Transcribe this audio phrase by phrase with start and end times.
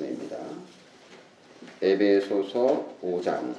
[0.00, 0.36] 말씀입니다.
[1.82, 3.54] 에베소서 5장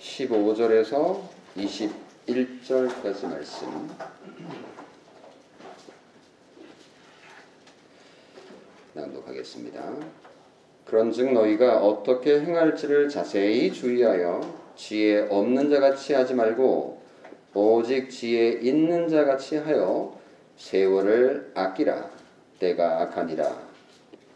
[0.00, 1.22] 15절에서
[1.56, 3.90] 21절까지 말씀
[8.94, 9.94] 낭독하겠습니다.
[10.84, 14.40] 그런즉 너희가 어떻게 행할지를 자세히 주의하여
[14.76, 17.02] 지혜 없는 자같이 하지 말고
[17.54, 20.25] 오직 지혜 있는 자같이 하여
[20.56, 22.10] 세월을 아끼라.
[22.58, 23.66] 때가 악하니라.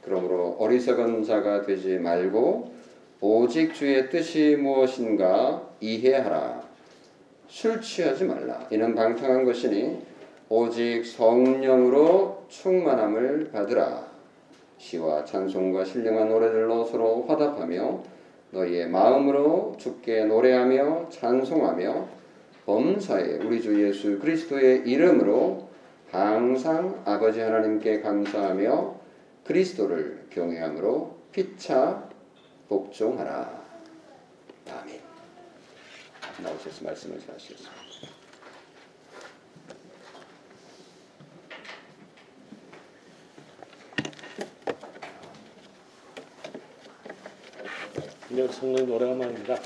[0.05, 2.73] 그러므로 어리석은 자가 되지 말고
[3.21, 6.63] 오직 주의 뜻이 무엇인가 이해하라.
[7.49, 8.67] 술 취하지 말라.
[8.71, 9.99] 이는 방탕한 것이니
[10.49, 14.11] 오직 성령으로 충만함을 받으라.
[14.79, 18.03] 시와 찬송과 신령한 노래들로 서로 화답하며
[18.53, 22.09] 너희의 마음으로 주께 노래하며 찬송하며
[22.65, 25.70] 범사에 우리 주 예수 그리스도의 이름으로
[26.11, 29.01] 항상 아버지 하나님께 감사하며
[29.45, 32.09] 그리스도를 경외함으로 피차
[32.69, 33.63] 복종하라.
[34.69, 35.01] 아멘.
[36.43, 37.71] 나오셔서 말씀을 하시겠습니다.
[48.31, 49.57] 네, 우리 성령님 오래간만입니다.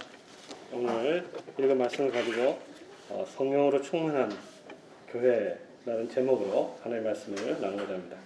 [0.73, 1.27] 오늘
[1.59, 2.59] 읽은 말씀을 가지고
[3.11, 4.33] 어, 성령으로 충만한
[5.09, 8.17] 교회 라는 제목으로 하나님의 말씀을 나누고자 합니다.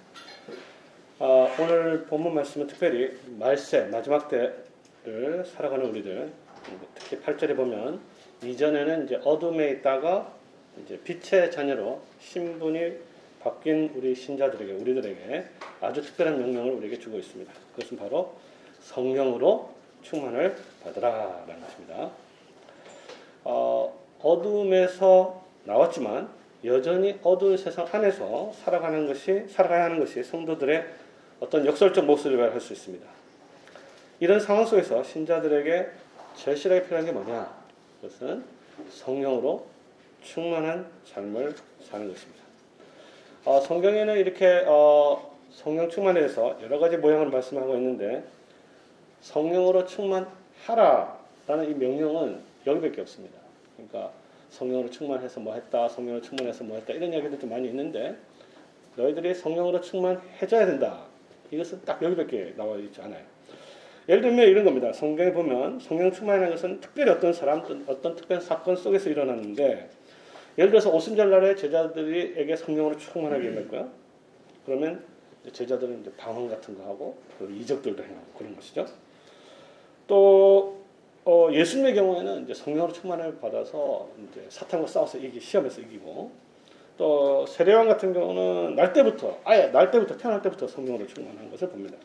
[1.18, 6.30] 어, 오늘 본문 말씀은 특별히 말세 마지막 때를 살아가는 우리들
[6.94, 8.00] 특히 8절에 보면
[8.44, 10.32] 이전에는 이제 어둠에 있다가
[10.84, 12.92] 이제 빛의 자녀로 신분이
[13.40, 15.44] 바뀐 우리 신자들에게 우리들에게
[15.80, 17.52] 아주 특별한 명령을 우리에게 주고 있습니다.
[17.74, 18.36] 그것은 바로
[18.82, 22.12] 성령으로 충만을 받으라라는 것입니다.
[23.42, 30.86] 어, 어둠에서 나왔지만 여전히 어두운 세상 안에서 살아가는 것이 살아가야 하는 것이 성도들의
[31.40, 33.06] 어떤 역설적 목소리를 할수 있습니다.
[34.20, 35.86] 이런 상황 속에서 신자들에게
[36.34, 37.52] 절실하게 필요한 게 뭐냐?
[38.00, 38.44] 그것은
[38.90, 39.66] 성령으로
[40.22, 41.54] 충만한 삶을
[41.88, 42.42] 사는 것입니다.
[43.44, 48.24] 어, 성경에는 이렇게 어, 성령 충만에 대해서 여러 가지 모양을 말씀하고 있는데
[49.20, 53.38] 성령으로 충만하라라는 이 명령은 여기밖에 없습니다.
[53.76, 54.12] 그러니까
[54.50, 58.16] 성령으로 충만해서 뭐 했다, 성령으로 충만해서 뭐 했다 이런 이야기들도 많이 있는데
[58.96, 61.04] 너희들이 성령으로 충만해져야 된다.
[61.50, 63.22] 이것은 딱 여기밖에 나와 있지 않아요.
[64.08, 64.92] 예를 들면 이런 겁니다.
[64.92, 69.90] 성경에 보면 성령 충만이라는 것은 특별히 어떤 사람, 어떤 특별한 사건 속에서 일어났는데
[70.56, 73.88] 예를 들어서 오순절날에 제자들에게 성령으로 충만하게 될 거야.
[74.64, 75.04] 그러면
[75.52, 78.86] 제자들은 이제 방언 같은 거 하고 이적들도 행하고 그런 것이죠.
[80.06, 80.77] 또
[81.30, 86.32] 어, 예수님의 경우에는 이제 성령으로 충만을 받아서 이제 사탄과 싸워서 이기 시험에서 이기고
[86.96, 91.98] 또 세례왕 같은 경우는 날 때부터 아예 날 때부터 태어날 때부터 성령으로 충만한 것을 봅니다.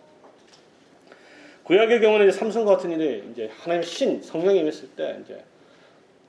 [1.63, 5.41] 구약의 경우는 이제 삼손과 같은 일이 이제 하나님의 신 성령이 임했을 때 이제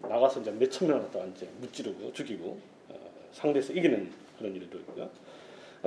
[0.01, 5.11] 나가서 이제 몇천 명을 갖다가 이제 무찌르고 죽이고 어, 상대에서 이기는 그런 일도 있고요.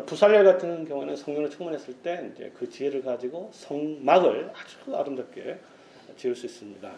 [0.05, 5.57] 부살렐 같은 경우는 성령으로 충만했을 때 이제 그 지혜를 가지고 성막을 아주 아름답게
[6.17, 6.91] 지을 수 있습니다.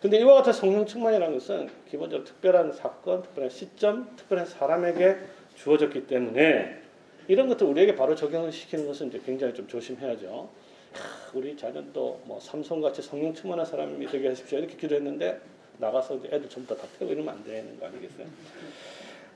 [0.00, 5.16] 근데 이와 같은 성령 충만이라는 것은 기본적으로 특별한 사건, 특별한 시점, 특별한 사람에게
[5.56, 6.82] 주어졌기 때문에
[7.26, 10.50] 이런 것들 우리에게 바로 적용을 시키는 것은 이제 굉장히 좀 조심해야죠.
[11.32, 15.40] 우리 자녀도 뭐 삼성같이 성령 충만한 사람이 되게 하십시오 이렇게 기도했는데
[15.78, 18.26] 나가서 이제 애들 전부 다 태우고 이러면 안 되는 거 아니겠어요?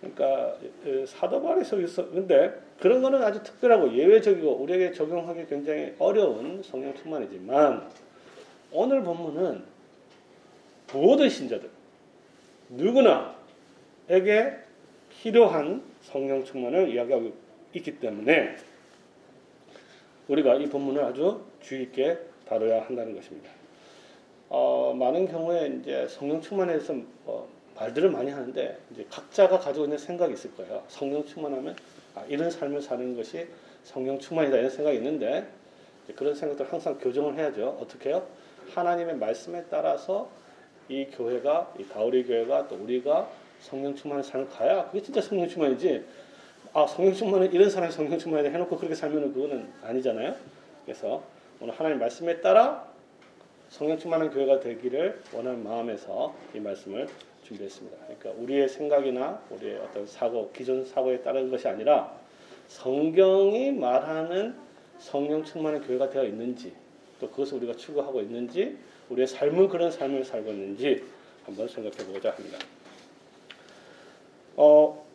[0.00, 6.62] 그러니까 그 사도 바울에 속에서 근데 그런 거는 아주 특별하고 예외적이고 우리에게 적용하기 굉장히 어려운
[6.62, 7.91] 성령 충만이지만
[8.72, 9.64] 오늘 본문은
[10.92, 11.70] 모든 신자들
[12.70, 13.36] 누구나에게
[15.10, 17.32] 필요한 성령 충만을 이야기하고
[17.74, 18.56] 있기 때문에
[20.28, 23.50] 우리가 이 본문을 아주 주의 있게 다뤄야 한다는 것입니다.
[24.50, 29.98] 어, 많은 경우에 이제 성령 충만에 대해서 뭐 말들을 많이 하는데 이제 각자가 가지고 있는
[29.98, 30.82] 생각이 있을 거예요.
[30.88, 31.76] 성령 충만하면
[32.14, 33.46] 아, 이런 삶을 사는 것이
[33.84, 35.46] 성령 충만이다 이런 생각이 있는데
[36.16, 37.78] 그런 생각들 항상 교정을 해야죠.
[37.81, 38.26] 어떻게 해요?
[38.75, 40.29] 하나님의 말씀에 따라서
[40.88, 43.29] 이 교회가 이 다우리 교회가 또 우리가
[43.61, 46.05] 성령 충만한 삶을 가야 그게 진짜 성령 충만이지.
[46.73, 50.35] 아 성령 충만은 이런 사람이 성령 충만이다 해놓고 그렇게 살면은 그거는 아니잖아요.
[50.85, 51.23] 그래서
[51.61, 52.87] 오늘 하나님 말씀에 따라
[53.69, 57.09] 성령 충만한 교회가 되기를 원하는 마음에서 이 말씀을
[57.43, 57.97] 준비했습니다.
[58.06, 62.12] 그러니까 우리의 생각이나 우리의 어떤 사고, 기존 사고에 따른 것이 아니라
[62.69, 64.55] 성경이 말하는
[64.99, 66.75] 성령 충만한 교회가 되어 있는지
[67.20, 68.76] 또 그것을 우리가 추구하고 있는지
[69.11, 71.05] 우리의 삶은 그런 삶을 살고 있는지
[71.44, 72.59] 한번 생각해 보고자 합니다.
[74.56, 75.06] 어,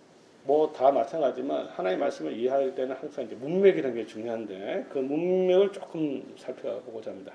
[0.46, 6.34] 뭐 다 마찬가지지만 하나의 말씀을 이해할 때는 항상 이제 문맥이라는 게 중요한데 그 문맥을 조금
[6.38, 7.34] 살펴보고자 합니다.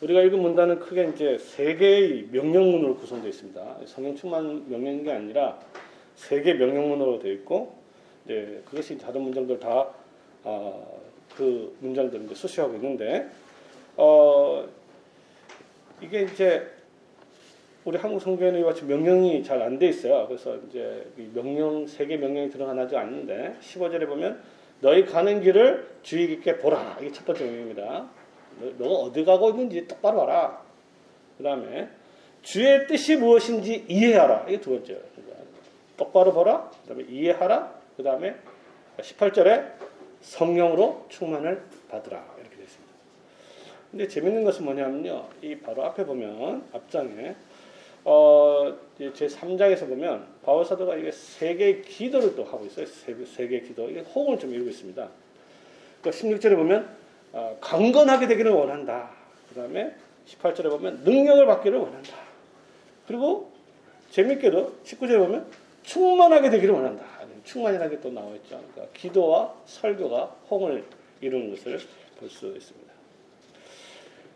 [0.00, 3.78] 우리가 읽은 문단은 크게 이제 세 개의 명령문으로 구성되어 있습니다.
[3.86, 5.58] 성경 충만 명령인 게 아니라
[6.16, 7.74] 세 개 명령문으로 되어 있고
[8.24, 9.88] 이제 그것이 다른 문장들 다
[10.42, 11.00] 어,
[11.36, 13.28] 그 문장들을 이제 수시하고 있는데
[13.96, 14.66] 어,
[16.00, 16.66] 이게 이제
[17.84, 20.26] 우리 한국 성경에 이와 같이 명령이 잘 안 돼 있어요.
[20.26, 24.40] 그래서 이제 이 명령 세 개 명령이 들어가지 않는데 15절에 보면
[24.80, 26.98] 너희 가는 길을 주의 깊게 보라.
[27.00, 28.08] 이게 첫 번째 명령입니다.
[28.60, 30.62] 너, 너가 어디 가고 있는지 똑바로 봐라.
[31.36, 31.88] 그다음에
[32.42, 34.46] 주의 뜻이 무엇인지 이해하라.
[34.48, 35.00] 이게 두 번째예요.
[35.14, 35.44] 그러니까
[35.96, 36.70] 똑바로 보라.
[36.82, 37.74] 그다음에 이해하라.
[37.96, 38.34] 그다음에
[38.98, 39.72] 18절에
[40.24, 42.24] 성령으로 충만을 받으라.
[42.40, 42.94] 이렇게 되어 있습니다.
[43.90, 45.28] 근데 재밌는 것은 뭐냐면요.
[45.42, 47.36] 이 바로 앞에 보면 앞장에
[48.04, 48.74] 어,
[49.14, 52.86] 제 3장에서 보면 바울 사도가 이게 세 개의 기도를 또 하고 있어요.
[52.86, 53.88] 세, 세 개의 기도.
[53.88, 55.08] 이게 호응을 좀 이루고 있습니다.
[56.02, 56.88] 그 16절에 보면
[57.32, 59.10] 어, 강건하게 되기를 원한다.
[59.48, 59.94] 그 다음에
[60.26, 62.16] 18절에 보면 능력을 받기를 원한다.
[63.06, 63.52] 그리고
[64.10, 65.46] 재밌게도 19절에 보면
[65.82, 67.04] 충만하게 되기를 원한다.
[67.44, 68.60] 충만이라는 게 또 나와 있죠.
[68.72, 70.84] 그러니까 기도와 설교가 홍을
[71.20, 71.78] 이루는 것을
[72.18, 72.92] 볼 수 있습니다.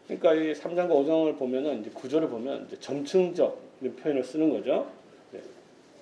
[0.06, 3.60] 그러니까 이 3장과 5장을 보면은 이제 구조를 보면 이제 점층적
[4.02, 4.86] 표현을 쓰는 거죠.
[5.32, 5.40] 네.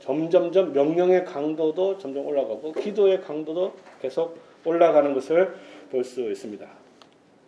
[0.01, 5.55] 점점점 명령의 강도도 점점 올라가고 기도의 강도도 계속 올라가는 것을
[5.91, 6.67] 볼 수 있습니다.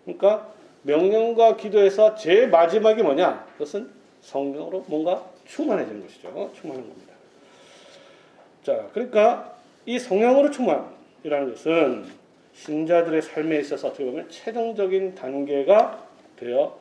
[0.05, 0.53] 그러니까
[0.83, 3.47] 명령과 기도에서 제일 마지막이 뭐냐?
[3.53, 3.91] 그것은
[4.21, 6.51] 성령으로 뭔가 충만해지는 것이죠.
[6.55, 7.08] 충만한 겁니다.
[8.63, 9.57] 자, 그러니까
[9.87, 12.05] 이 성령으로 충만이라는 것은
[12.55, 16.07] 신자들의 삶에 있어서 어떻게 보면 최종적인 단계가
[16.37, 16.79] 되어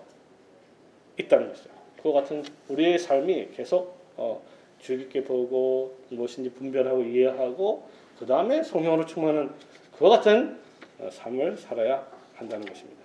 [1.17, 1.69] 있다는 것이죠.
[2.01, 4.41] 그와 같은 우리의 삶이 계속 어,
[4.79, 7.87] 주의 깊게 보고 무엇인지 분별하고 이해하고
[8.19, 9.53] 그 다음에 성령으로 충만한
[9.97, 10.57] 그와 같은
[10.99, 12.97] 어, 삶을 살아야 한다는 것입니다.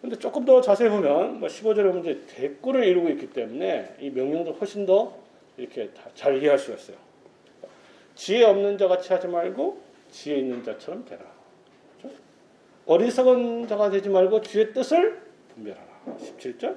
[0.00, 4.52] 근데 조금 더 자세히 보면 뭐 15절에 보면 이제 대꾸를 이루고 있기 때문에 이 명령도
[4.52, 5.14] 훨씬 더
[5.58, 7.09] 이렇게 잘 이해할 수가 있어요.
[8.14, 9.80] 지혜 없는 자 같이 하지 말고
[10.10, 11.22] 지혜 있는 자처럼 되라.
[12.00, 12.16] 그렇죠?
[12.86, 15.20] 어리석은 자가 되지 말고 주의 뜻을
[15.54, 15.86] 분별하라.
[16.18, 16.76] 17절.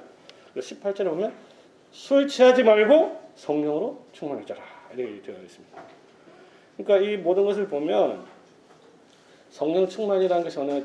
[0.56, 1.34] 18절에 보면
[1.90, 4.62] 술 취하지 말고 성령으로 충만해져라.
[4.96, 5.82] 이렇게 되어 있습니다.
[6.76, 8.24] 그러니까 이 모든 것을 보면
[9.50, 10.84] 성령 충만이라는 것이 어느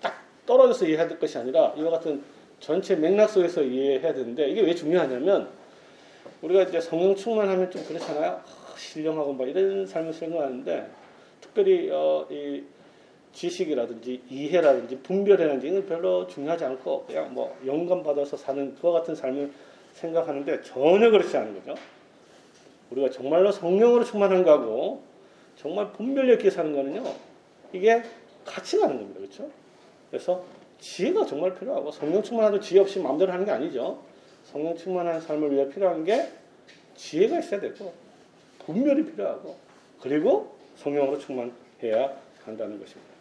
[0.00, 2.22] 딱 떨어져서 이해해야 될 것이 아니라 이와 같은
[2.58, 5.48] 전체 맥락 속에서 이해해야 되는데 이게 왜 중요하냐면
[6.42, 8.40] 우리가 이제 성령 충만하면 좀 그렇잖아요.
[8.78, 10.90] 신령하고 막 이런 삶을 생각하는데
[11.40, 12.62] 특별히 어, 이
[13.32, 19.50] 지식이라든지 이해라든지 분별이라든지 이건 별로 중요하지 않고 그냥 뭐 영감 받아서 사는 그와 같은 삶을
[19.94, 21.74] 생각하는데 전혀 그렇지 않은 거죠.
[22.90, 25.02] 우리가 정말로 성령으로 충만한 거하고
[25.56, 27.02] 정말 분별력 있게 사는 거는요.
[27.72, 28.02] 이게
[28.44, 29.18] 같이 가는 겁니다.
[29.20, 29.50] 그렇죠?
[30.10, 30.44] 그래서
[30.78, 34.00] 지혜가 정말 필요하고 성령 충만하도 지혜 없이 마음대로 하는 게 아니죠.
[34.44, 36.28] 성령 충만한 삶을 위해 필요한 게
[36.94, 37.92] 지혜가 있어야 되고
[38.66, 39.56] 분별이 필요하고
[40.00, 43.14] 그리고 성령으로 충만해야 한다는 것입니다.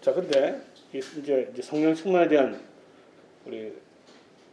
[0.00, 0.60] 자, 근데
[0.92, 2.60] 이제 성령 충만에 대한
[3.44, 3.72] 우리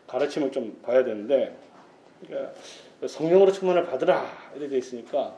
[0.07, 1.55] 가르침을 좀 봐야 되는데
[2.21, 2.53] 그러니까
[3.07, 5.37] 성령으로 충만을 받으라 이렇게 돼 있으니까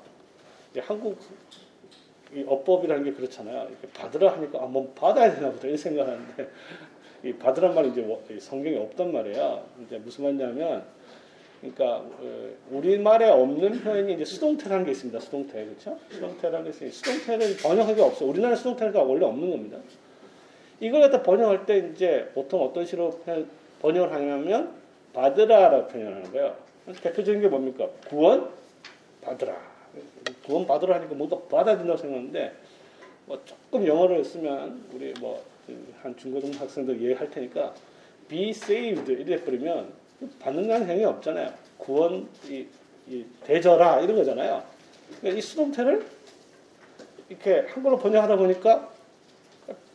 [0.79, 1.19] 한국
[2.33, 3.69] 이 어법이라는 게 그렇잖아요.
[3.93, 6.49] 받으라 하니까 아, 뭐 받아야 되나 보다 이런 생각하는데
[7.23, 9.65] 이 받으란 말이 이제 성경에 없단 말이에요.
[9.85, 10.85] 이제 무슨 말이냐면
[11.61, 12.05] 그러니까
[12.69, 15.19] 우리말에 없는 표현이 이제 수동태라는 게 있습니다.
[15.19, 15.97] 수동태 그렇죠?
[16.09, 18.25] 수동태라는 게 있으니 수동태를 번역하기 없어.
[18.25, 19.77] 우리나라 수동태가 원래 없는 겁니다.
[20.79, 23.19] 이걸 갖다 번역할 때 이제 보통 어떤 식으로
[23.81, 24.73] 번역을 하냐면
[25.13, 26.55] 받으라라고 표현하는 거예요.
[27.01, 27.87] 대표적인 게 뭡니까?
[28.07, 28.49] 구원
[29.21, 29.55] 받으라.
[30.45, 32.53] 구원 받으라 하니까 뭔가 받아야 된다고 생각하는데
[33.25, 35.57] 뭐 조금 영어를 쓰면 우리 뭐
[36.01, 37.73] 한 중고등 학생들 이해할 테니까
[38.27, 39.91] be saved 이래 버리면
[40.39, 41.53] 받는다는 행위 없잖아요.
[41.77, 42.65] 구원 이,
[43.07, 44.63] 이 대저라 이런 거잖아요.
[45.19, 46.05] 그러니까 이 수동태를
[47.29, 48.89] 이렇게 한글로 번역하다 보니까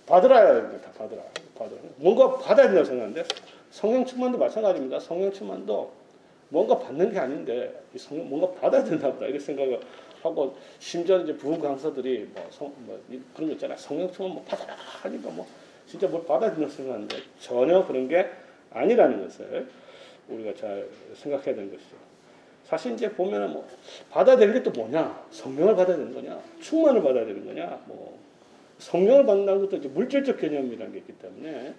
[0.06, 0.90] 받으라야 됩니다.
[0.96, 1.22] 받으라.
[1.56, 1.80] 받으라.
[1.96, 3.24] 뭔가 받아야 된다고 생각하는데
[3.70, 5.00] 성령 충만도 마찬가지입니다.
[5.00, 5.92] 성령 충만도
[6.48, 9.80] 뭔가 받는 게 아닌데 이 성령 뭔가 받아야 된다 보다 이렇게 생각을
[10.22, 13.00] 하고 심지어 이제 부흥 강사들이 뭐, 성, 뭐
[13.34, 13.78] 그런 거 있잖아요.
[13.78, 15.46] 성령 충만 뭐 받아라 하니까 뭐
[15.86, 18.30] 진짜 뭘 받아야 된다고 생각하는데 전혀 그런 게
[18.70, 19.68] 아니라는 것을
[20.28, 21.96] 우리가 잘 생각해야 되는 것이죠.
[22.64, 23.66] 사실 이제 보면은 뭐
[24.36, 25.26] 되는 게또 뭐냐?
[25.30, 26.40] 성령을 받아야 되는 거냐?
[26.60, 27.82] 충만을 받아야 되는 거냐?
[27.86, 28.18] 뭐
[28.78, 31.74] 성령을 받는다는 것도 이제 물질적 개념이라는 게 있기 때문에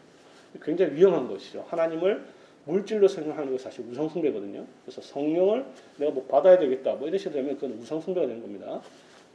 [0.61, 1.65] 굉장히 위험한 것이죠.
[1.69, 2.23] 하나님을
[2.65, 4.65] 물질로 생각하는 게 사실 우상숭배거든요.
[4.85, 5.65] 그래서 성령을
[5.97, 8.81] 내가 뭐 받아야 되겠다 뭐 식으로 되면 그건 우상숭배가 되는 겁니다.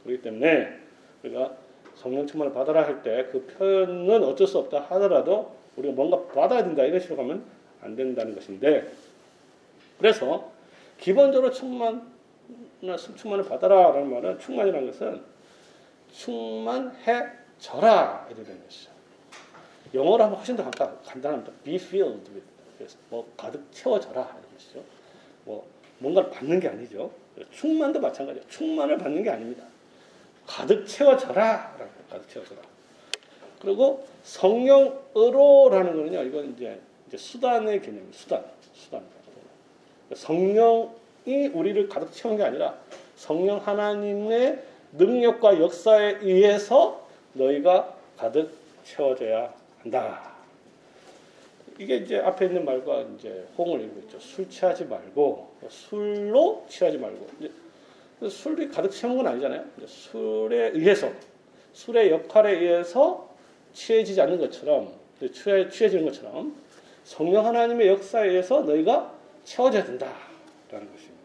[0.03, 0.69] 그렇기 때문에
[1.23, 1.55] 우리가
[1.95, 6.83] 성령 충만을 받아라 할 때 그 표현은 어쩔 수 없다 하더라도 우리가 뭔가 받아야 된다
[6.83, 7.43] 이런 식으로 가면
[7.81, 8.91] 안 된다는 것인데
[9.97, 10.51] 그래서
[10.97, 12.11] 기본적으로 충만
[13.15, 15.23] 충만을 받아라라는 말은 충만이라는 것은
[16.11, 18.91] 충만해 져라 이렇게 되는 것이죠.
[19.93, 21.51] 영어로 하면 훨씬 더 간단, 간단 합니다.
[21.63, 24.83] Be filled with 그래서 뭐 가득 채워져라 이런 것이죠.
[25.45, 25.67] 뭐
[25.99, 27.11] 뭔가를 받는 게 아니죠.
[27.51, 28.47] 충만도 마찬가지예요.
[28.47, 29.63] 충만을 받는 게 아닙니다.
[30.45, 31.75] 가득 채워져라
[32.09, 32.61] 가득 채워져라.
[33.61, 36.23] 그리고 성령으로라는 거는요.
[36.23, 39.01] 이건 이제, 이제 수단의 개념, 수단, 수단.
[40.13, 42.77] 성령이 우리를 가득 채운 게 아니라
[43.15, 44.63] 성령 하나님의
[44.93, 48.51] 능력과 역사에 의해서 너희가 가득
[48.83, 49.51] 채워져야
[49.81, 50.35] 한다.
[51.79, 54.19] 이게 이제 앞에 있는 말과 이제 호응을 이루고 있죠.
[54.19, 57.51] 술 취하지 말고 술로 취하지 말고 이제
[58.29, 59.63] 술이 가득 채운 건 아니잖아요.
[59.87, 61.09] 술에 의해서
[61.73, 63.29] 술의 역할에 의해서
[63.73, 64.93] 취해지지 않는 것처럼
[65.33, 66.55] 취해, 취해지는 것처럼
[67.09, 69.11] 성령 하나님의 역사에 의해서 너희가
[69.43, 70.13] 채워져야 된다라는
[70.69, 71.19] 것입니다.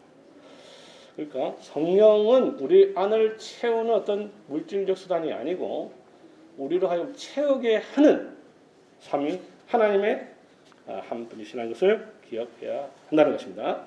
[1.15, 5.93] 그러니까 성령은 우리 안을 채우는 어떤 물질적 수단이 아니고
[6.57, 8.35] 우리로 하여금 채우게 하는
[8.99, 10.27] 삼위 하나님의
[10.87, 13.83] 아, 한 분이시라는 것을 기억해야 한다는 것입니다.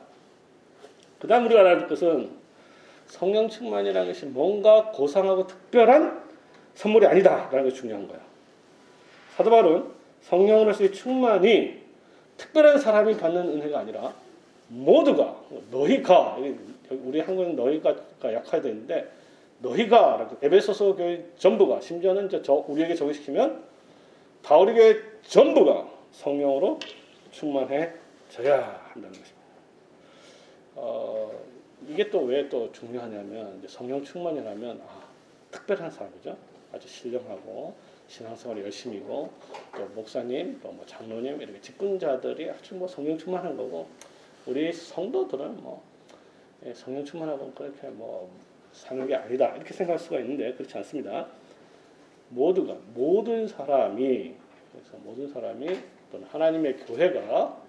[1.19, 2.31] 그 다음 우리가 알아야 될 것은
[3.07, 6.23] 성령 충만이라는 것이 뭔가 고상하고 특별한
[6.76, 8.23] 선물이 아니다라는 것이 중요한 거예요.
[9.35, 11.88] 사도 바울은 성령으로서의 충만이
[12.38, 14.14] 특별한 사람이 받는 은혜가 아니라
[14.68, 15.37] 모두가
[15.71, 16.38] 너희가
[16.90, 19.11] 우리 한국은 너희가 약화되어 있는데
[19.61, 23.62] 너희가 에베소서 교회 전부가 심지어는 저 우리에게 적용시키면
[24.42, 26.78] 바울의 교회 전부가 성령으로
[27.33, 29.38] 충만해져야 한다는 것입니다.
[30.76, 31.33] 어,
[31.88, 35.00] 이게 또 왜 또 중요하냐면 성령 충만이라면 아,
[35.50, 36.37] 특별한 사람이죠.
[36.73, 37.75] 아주 신령하고
[38.09, 39.31] 신앙생활 열심히고
[39.77, 43.87] 또 목사님, 또 뭐 장로님 이렇게 직분자들이 아주 뭐 성령 충만한 거고
[44.47, 45.83] 우리 성도들은 뭐
[46.65, 48.31] 예, 성령 충만하고 그렇게 뭐
[48.73, 51.29] 사는 게 아니다 이렇게 생각할 수가 있는데 그렇지 않습니다.
[52.31, 54.35] 모두가 모든 사람이
[54.73, 55.67] 그래서 모든 사람이
[56.11, 57.62] 또는 하나님의 교회가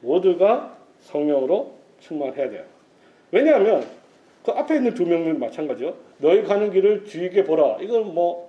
[0.00, 2.64] 모두가 성령으로 충만해야 돼요.
[3.30, 3.86] 왜냐하면
[4.44, 5.96] 그 앞에 있는 두 명은 마찬가지죠.
[6.18, 7.78] 너희 가는 길을 주의게 보라.
[7.80, 8.45] 이건 뭐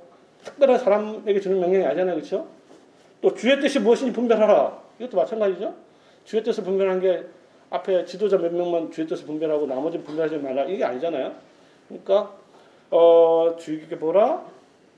[0.48, 2.16] 특별한 사람에게 주는 명령이 아니잖아요.
[2.16, 2.48] 그렇죠?
[3.22, 4.82] 또 주의 뜻이 무엇인지 분별하라.
[5.00, 5.74] 이것도 마찬가지죠.
[6.26, 7.26] 주의 뜻을 분별한 게
[7.70, 10.64] 앞에 지도자 몇 명만 주의 뜻을 분별하고 나머지는 분별하지 마라.
[10.66, 11.34] 이게 아니잖아요.
[11.88, 12.34] 그러니까
[12.90, 14.46] 어, 주의 깊게 보라.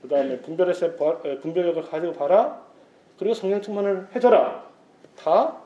[0.02, 0.92] 그 다음에 분별해서
[1.42, 2.62] 분별력을 가지고 봐라.
[3.18, 4.64] 그리고 성령 충만을 해줘라.
[5.16, 5.56] 다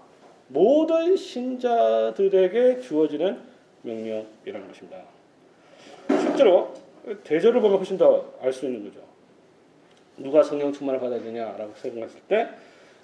[0.49, 3.39] 모든 신자들에게 주어지는
[3.83, 4.99] 명령이라는 것입니다.
[6.09, 6.73] 실제로
[7.25, 9.14] 대절을 보면 훨씬 더 알 수 있는 거죠.
[10.17, 12.49] 누가 성령 충만을 받아야 되냐라고 생각했을 때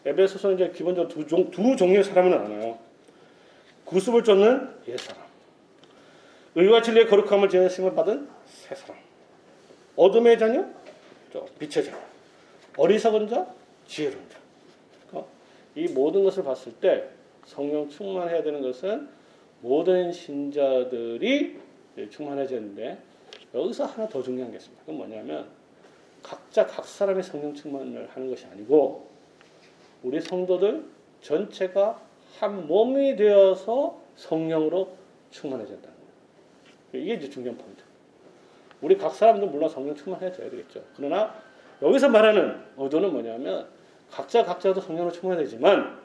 [0.05, 2.79] 에베소서는 이제 기본적으로 두, 종, 두 종류의 사람은 알아요.
[3.85, 5.23] 구습을 쫓는 옛 사람,
[6.55, 8.97] 의와 진리의 거룩함을 지으심을 받은 새 사람,
[9.97, 10.65] 어둠의 자녀,
[11.59, 11.99] 빛의 자녀,
[12.77, 13.47] 어리석은 자,
[13.87, 14.41] 지혜로운 자.
[15.75, 17.09] 이 모든 것을 봤을 때
[17.45, 19.09] 성령 충만해야 되는 것은
[19.61, 21.59] 모든 신자들이
[22.11, 22.99] 충만해져야 되는데
[23.55, 24.81] 여기서 하나 더 중요한 게 있습니다.
[24.83, 25.49] 그건 뭐냐면
[26.23, 29.09] 각자 각 사람의 성령 충만을 하는 것이 아니고
[30.03, 30.85] 우리 성도들
[31.21, 32.01] 전체가
[32.39, 34.97] 한 몸이 되어서 성령으로
[35.31, 35.97] 충만해져야 된다는
[36.93, 37.05] 거예요.
[37.05, 37.83] 이게 이제 중요한 포인트.
[38.81, 40.83] 우리 각 사람도 물론 성령 충만해져야 되겠죠.
[40.97, 41.35] 그러나
[41.83, 43.69] 여기서 말하는 의도는 뭐냐면
[44.11, 45.99] 각자 각자도 성령으로 충만되지만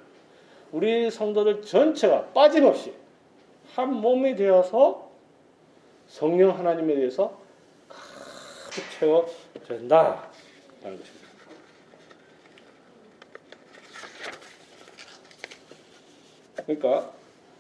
[0.72, 2.94] 우리 성도들 전체가 빠짐없이
[3.74, 5.10] 한 몸이 되어서
[6.08, 7.40] 성령 하나님에 대해서
[7.88, 9.26] 가득 채워
[9.68, 10.30] 진다라는
[10.82, 11.26] 것입니다.
[16.66, 17.12] 그러니까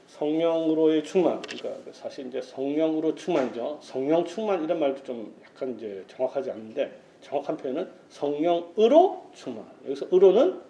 [0.08, 3.80] 성령으로의 충만, 그러니까 사실 이제 성령으로 충만이죠.
[3.82, 9.66] 성령 충만 이런 말도 좀 약간 이제 정확하지 않은데 정확한 표현은 성령으로 충만.
[9.86, 10.62] 여기서 으로는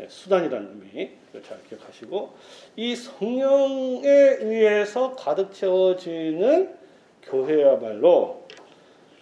[0.00, 1.10] 예, 수단이라는 의미
[1.42, 2.32] 잘 기억하시고
[2.76, 4.08] 이 성령에
[4.40, 6.76] 의해서 가득 채워지는
[7.22, 8.44] 교회야말로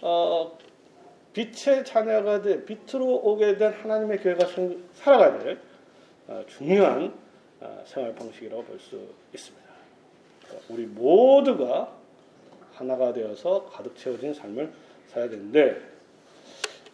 [0.03, 0.59] 어,
[1.37, 4.47] 빛의 자녀가 돼 빛으로 오게 된 하나님의 교회가
[4.95, 5.61] 살아가야 될
[6.29, 7.13] 어, 중요한
[7.61, 8.99] 어, 생활 방식이라고 볼 수
[9.35, 9.67] 있습니다.
[10.71, 11.95] 우리 모두가
[12.73, 14.73] 하나가 되어서 가득 채워진 삶을
[15.09, 15.79] 살아야 되는데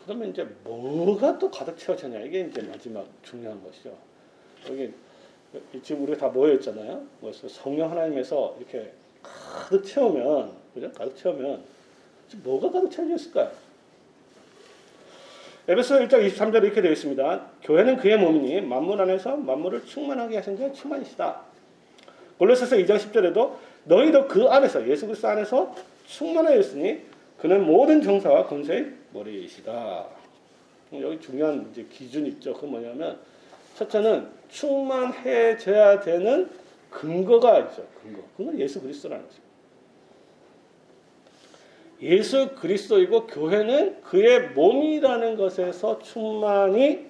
[0.04, 3.96] 그러면 이제 뭐가 또 가득 채워졌냐 이게 이제 마지막 중요한 것이죠.
[4.68, 4.92] 여기
[5.84, 7.06] 지금 우리가 다 모여 있잖아요.
[7.20, 10.90] 그래서 성령 하나님에서 이렇게 가득 채우면 그죠?
[10.90, 11.62] 가득 채우면
[12.42, 13.71] 뭐가 가득 채워져 있을까요?
[15.72, 17.46] 에베소 1장 23절에 이렇게 되어 있습니다.
[17.62, 21.40] 교회는 그의 몸이니 만물 안에서 만물을 충만하게 하신 자 충만이시다.
[22.36, 25.74] 골로새서 2장 10절에도 너희도 그 안에서 예수 그리스도 안에서
[26.04, 27.00] 충만하였으니
[27.38, 30.04] 그는 모든 정사와 권세의 머리이시다.
[31.00, 32.52] 여기 중요한 이제 기준이 있죠.
[32.52, 33.18] 그 뭐냐면
[33.74, 36.50] 첫째는 충만해져야 되는
[36.90, 37.86] 근거가 있죠.
[38.02, 38.20] 근거.
[38.36, 39.40] 그건 예수 그리스도라는 거죠.
[42.02, 47.06] 예수 그리스도이고 교회는 그의 몸이라는 것에서 충만히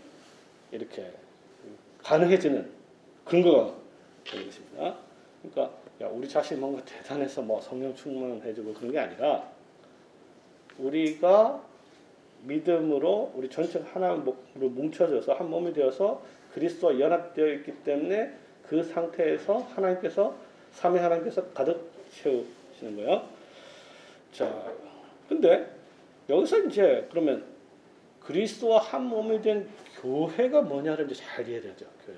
[0.71, 1.11] 이렇게
[2.03, 2.71] 가능해지는
[3.25, 3.75] 근거가
[4.25, 4.97] 되는 것입니다.
[5.41, 9.49] 그러니까 야, 우리 자신 뭔가 대단해서 뭐 성령 충만해지고 그런 게 아니라
[10.79, 11.63] 우리가
[12.43, 16.23] 믿음으로 우리 전체가 하나로 뭉쳐져서 한 몸이 되어서
[16.53, 18.33] 그리스도와 연합되어 있기 때문에
[18.67, 20.35] 그 상태에서 하나님께서
[20.73, 23.32] 삼위 하나님께서 가득 채우시는 거예요.
[24.33, 24.73] 자,
[25.29, 25.71] 근데
[26.29, 27.45] 여기서 이제 그러면
[28.21, 29.69] 그리스도와 한 몸이 된
[30.01, 31.87] 교회가 뭐냐를 이제 잘 이해해야 되죠.
[32.07, 32.17] 교회.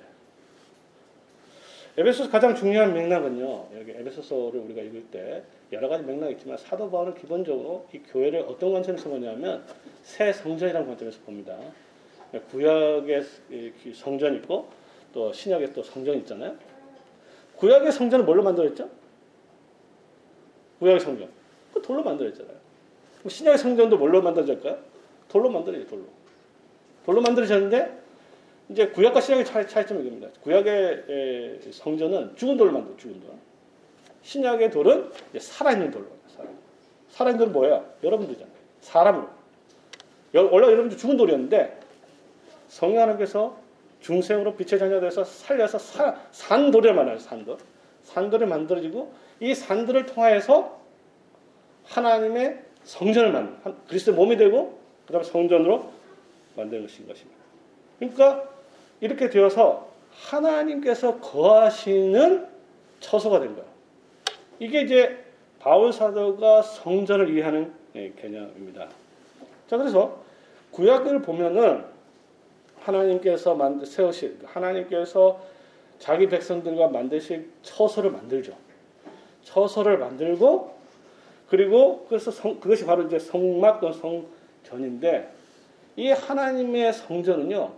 [1.97, 3.69] 에베소서 가장 중요한 맥락은요.
[3.79, 8.73] 여기 에베소서를 우리가 읽을 때 여러 가지 맥락이 있지만 사도 바울은 기본적으로 이 교회를 어떤
[8.73, 9.65] 관점에서 보냐면
[10.03, 11.57] 새 성전이라는 관점에서 봅니다.
[12.51, 13.23] 구약의
[13.95, 14.69] 성전 있고
[15.13, 16.57] 또 신약의 또 성전 있잖아요.
[17.57, 18.91] 구약의 성전은 뭘로 만들었죠?
[20.81, 21.34] 구약의 성전.
[21.75, 22.55] 그 돌로 만들었잖아요.
[23.27, 24.79] 신약의 성전도 뭘로 만들어졌을까요?
[25.29, 26.05] 돌로 만들어요, 돌로.
[27.05, 28.05] 돌로 만들어졌는데
[28.69, 30.29] 이제 구약과 신약의 차이, 차이점이 이겁니다.
[30.43, 33.31] 구약의 성전은 죽은 돌로 만들어 죽은 돌.
[34.23, 36.07] 신약의 돌은 살아있는 돌로.
[37.11, 37.85] 살아있는 돌은 뭐야?
[38.03, 38.55] 여러분들잖아요.
[38.81, 39.29] 사람으로.
[40.35, 41.81] 원래 여러분들 죽은 돌이었는데
[42.69, 43.57] 성령 하나님께서
[44.01, 47.19] 중생으로 빛의 자녀 되서 살려서 사, 산돌을 만나요.
[47.19, 47.59] 산돌.
[48.05, 50.84] 산돌이 만들어지고 이 산돌을 통하여서
[51.87, 55.91] 하나님의 성전을 만든 그리스도의 몸이 되고 그다음에 성전으로
[56.57, 57.41] 만드는 것인 것입니다.
[57.99, 58.49] 그러니까
[59.01, 62.47] 이렇게 되어서 하나님께서 거하시는
[63.01, 63.69] 처소가 된 거예요.
[64.59, 65.25] 이게 이제
[65.59, 68.89] 바울 사도가 성전을 이해하는 예, 개념입니다.
[69.67, 70.23] 자, 그래서
[70.73, 71.85] 구약을 보면은
[72.81, 75.41] 하나님께서 만드 세우실 하나님께서
[75.99, 78.53] 자기 백성들과 만드실 처소를 만들죠.
[79.43, 80.74] 처소를 만들고
[81.49, 85.33] 그리고 그래서 성, 그것이 바로 이제 성막 또 성전인데
[85.97, 87.73] 이 하나님의 성전은요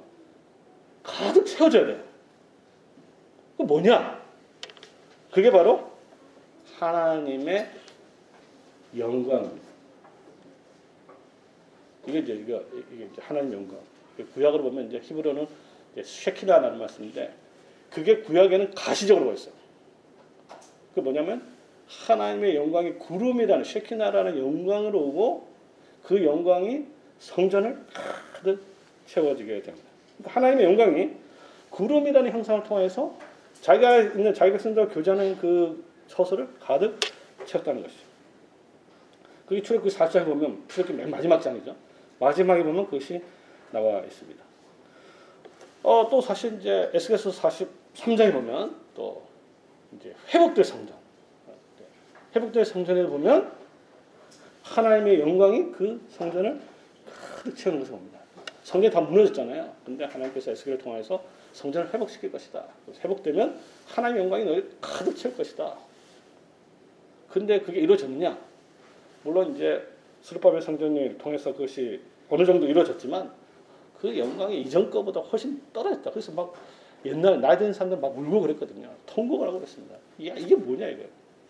[1.03, 2.03] 가득 채워져야 돼요.
[3.57, 4.23] 그 뭐냐?
[5.31, 5.91] 그게 바로
[6.79, 7.71] 하나님의
[8.97, 9.67] 영광입니다.
[12.07, 13.79] 이게 이제 이게, 이게 이제 하나님 영광.
[14.35, 15.47] 구약으로 보면 이제 히브리어는
[16.03, 17.35] 쉐키나라는 말씀인데
[17.91, 19.55] 그게 구약에는 가시적으로 있어요.
[20.95, 21.56] 그 뭐냐면
[21.89, 25.49] 하나님의 영광이 구름이라는 쉐키나라는 영광으로 오고
[26.03, 26.85] 그 영광이
[27.19, 27.79] 성전을
[28.35, 28.63] 가득
[29.07, 29.89] 채워지게 됩니다.
[30.19, 31.11] 그러니까 하나님의 영광이
[31.71, 33.17] 구름이라는 형상을 통해서
[33.61, 36.99] 자기가 있는 자기 백성들과 교제하는 그 처소를 가득
[37.45, 38.03] 채웠다는 것이죠.
[39.47, 41.75] 그게 출애굽기 4장에 보면 출애굽기 맨 마지막 장이죠.
[42.19, 43.23] 마지막에 보면 그것이
[43.71, 44.43] 나와 있습니다.
[45.83, 49.23] 어, 또 사실 이제 에스겔서 43장에 보면 또
[49.97, 50.96] 이제 회복될 성전.
[52.37, 53.51] 회복될 성전에 보면
[54.63, 56.61] 하나님의 영광이 그 성전을
[57.07, 58.19] 가득 채우는 것을 봅니다.
[58.63, 59.73] 성전이 다 무너졌잖아요.
[59.87, 61.23] 근데 하나님께서 에스겔을 통해서
[61.53, 62.65] 성전을 회복시킬 것이다.
[63.03, 65.79] 회복되면 하나님의 영광이 너희 가득 채울 것이다.
[67.31, 68.39] 근데 그게 이루어졌느냐?
[69.23, 69.87] 물론 이제
[70.21, 73.33] 수르바벨 성전을 통해서 그것이 어느 정도 이루어졌지만
[73.99, 76.11] 그 영광이 이전 거보다 훨씬 떨어졌다.
[76.11, 76.53] 그래서 막
[77.05, 78.91] 옛날 나이 든 사람들 막 울고 그랬거든요.
[79.07, 79.95] 통곡을 하고 그랬습니다.
[79.95, 81.05] 야 이게 뭐냐 이거.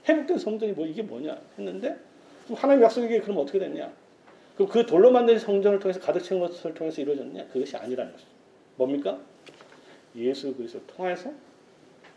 [0.08, 1.96] 회복된 성전이 뭐 이게 뭐냐 했는데
[2.54, 3.92] 하나님 약속이 그럼 어떻게 됐냐?
[4.54, 7.46] 그럼 그 돌로 만든 성전을 통해서 가득 채운 것을 통해서 이루어졌냐?
[7.48, 8.30] 그것이 아니라는 것이죠.
[8.76, 9.18] 뭡니까?
[10.14, 11.32] 예수 그리스도 통해서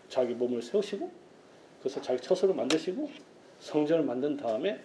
[0.08, 1.12] 자기 몸을 세우시고
[1.80, 3.10] 그래서 자기 처소를 만드시고
[3.60, 4.80] 성전을 만든 다음에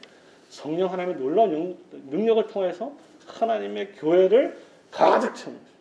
[0.48, 1.76] 성령 하나님의 놀라운
[2.10, 4.58] 능력을 통해서 하나님의 교회를
[4.90, 5.74] 가득 채우는 거죠.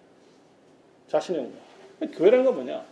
[1.07, 2.17] 자신의 영광.
[2.17, 2.86] 교회라는 건 뭐냐?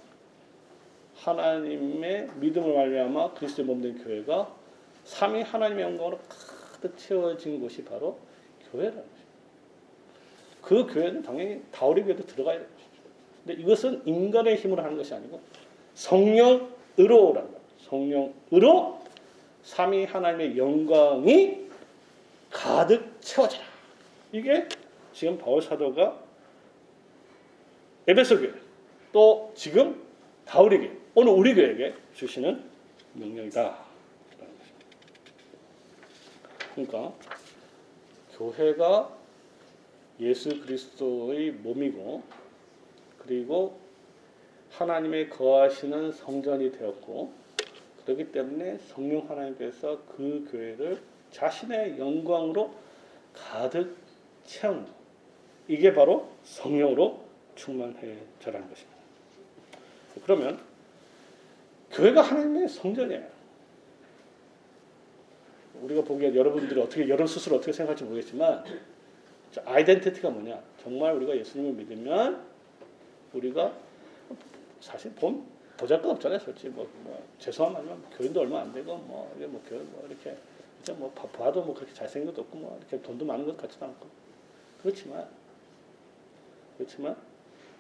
[1.23, 4.55] 하나님의 믿음을 말미암아 그리스도의 몸된 교회가
[5.03, 8.17] 삼위 하나님의 영광으로 가득 채워진 곳이 바로
[8.71, 9.21] 교회라는 것이죠.
[10.62, 12.91] 그 교회는 당연히 다우리 교회도 들어가야 되는 것이죠.
[13.45, 15.39] 근데 이것은 인간의 힘으로 하는 것이 아니고
[15.93, 17.62] 성령으로라는 거예요.
[17.79, 18.99] 성령으로
[19.63, 21.69] 삼위 하나님의 영광이
[22.49, 23.63] 가득 채워져라.
[24.31, 24.67] 이게
[25.13, 26.19] 지금 바울 사도가
[28.07, 28.53] 에베소 교회
[29.12, 30.01] 또 지금
[30.45, 32.63] 바울에게 오늘 우리 교회에게 주시는
[33.15, 33.78] 명령이다.
[36.74, 37.13] 그러니까
[38.38, 39.17] 교회가
[40.21, 42.24] 예수 그리스도의 몸이고
[43.19, 43.78] 그리고
[44.69, 47.34] 하나님의 거하시는 성전이 되었고
[48.06, 52.74] 그렇기 때문에 성령 하나님께서 그 교회를 자신의 영광으로
[53.34, 53.97] 가득
[54.45, 54.93] 채운 것.
[55.67, 57.21] 이게 바로 성령으로
[57.56, 58.97] 충만해 저라는 것입니다.
[60.24, 60.70] 그러면
[61.91, 63.41] 교회가 하나님의 성전이에요.
[65.82, 68.63] 우리가 보기에 여러분들이 어떻게 여러분 스스로 어떻게 생각할지 모르겠지만
[69.65, 70.62] 아이덴티티가 뭐냐?
[70.82, 72.45] 정말 우리가 예수님을 믿으면
[73.34, 73.73] 우리가
[74.80, 75.45] 사실 본
[75.77, 79.89] 보잘것 없잖아요, 솔직히 뭐, 뭐 죄송한 말이면 교인도 얼마 안 되고 뭐 이게 뭐 교인
[79.91, 80.38] 뭐 이렇게
[80.77, 84.08] 진짜 뭐 봐도 뭐 그렇게 잘생긴 것도 없고 뭐 이렇게 돈도 많은 것 같지도 않고
[84.82, 85.27] 그렇지만
[86.77, 87.15] 그렇지만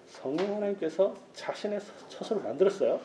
[0.07, 2.99] 성령 하나님께서 자신의 처소를 만들었어요.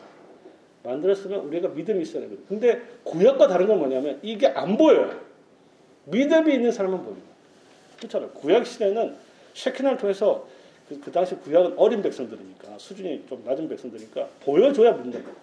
[0.87, 2.47] 만들었으면 우리가 믿음이 있어야 되거든요.
[2.49, 5.21] 근데 구약과 다른 건 뭐냐면 이게 안 보여요.
[6.05, 7.27] 믿음이 있는 사람은 보입니다.
[7.99, 8.31] 그렇잖아요.
[8.31, 9.17] 구약 시대는
[9.55, 10.47] 쉐키나를 통해서
[10.89, 15.37] 그, 그, 당시 구약은 어린 백성들이니까 수준이 좀 낮은 백성들이니까 보여줘야 믿는 거예요.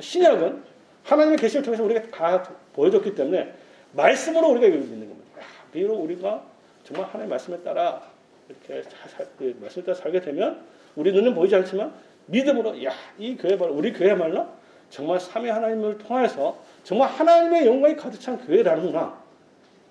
[0.00, 0.62] 신약은
[1.04, 3.52] 하나님의 계시를 통해서 우리가 다 보여줬기 때문에
[3.92, 5.28] 말씀으로 우리가 이걸 믿는 겁니다.
[5.72, 6.42] 비록 우리가
[6.84, 8.02] 정말 하나님의 말씀에 따라
[8.48, 10.62] 이렇게 살, 그 말씀에 따라 살게 되면
[10.96, 11.92] 우리 눈은 보이지 않지만
[12.26, 14.46] 믿음으로 야 이 교회 말 우리 교회 말로
[14.90, 19.22] 정말 삼위 하나님을 통해서 정말 하나님의 영광이 가득 찬 교회라는구나.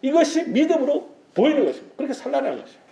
[0.01, 1.95] 이것이 믿음으로 보이는 것입니다.
[1.95, 2.87] 그렇게 살라는 것이에요.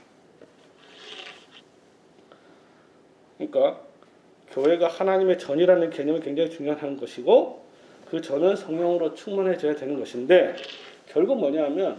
[3.37, 3.81] 그러니까
[4.51, 7.65] 교회가 하나님의 전이라는 개념이 굉장히 중요한 것이고
[8.09, 10.55] 그 전은 성령으로 충만해져야 되는 것인데
[11.07, 11.97] 결국 뭐냐면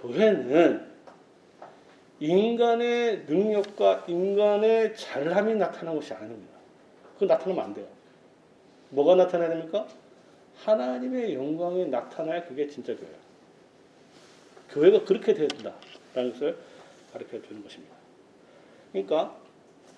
[0.00, 0.86] 교회는
[2.20, 6.54] 인간의 능력과 인간의 잘남이 나타나는 것이 아닙니다.
[7.14, 7.97] 그거 나타나면 안 돼요.
[8.90, 9.86] 뭐가 나타나야 됩니까?
[10.56, 13.16] 하나님의 영광이 나타나야 그게 진짜 교회예요.
[14.70, 16.56] 교회가 그렇게 된다라는 것을
[17.12, 17.94] 가르쳐 주는 것입니다.
[18.92, 19.36] 그러니까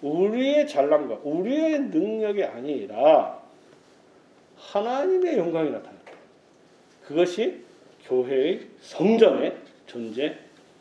[0.02, 3.40] 우리의 잘남과 우리의 능력이 아니라
[4.56, 6.12] 하나님의 영광이 나타납니다.
[7.04, 7.64] 그것이
[8.04, 10.38] 교회의 성전의 존재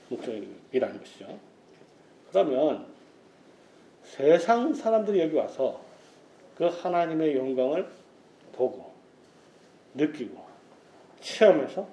[0.09, 1.39] 목적이라는 것이죠.
[2.29, 2.85] 그러면
[4.03, 5.81] 세상 사람들이 여기 와서
[6.55, 7.87] 그 하나님의 영광을
[8.59, 8.91] 보고
[9.93, 10.45] 느끼고
[11.21, 11.87] 체험해서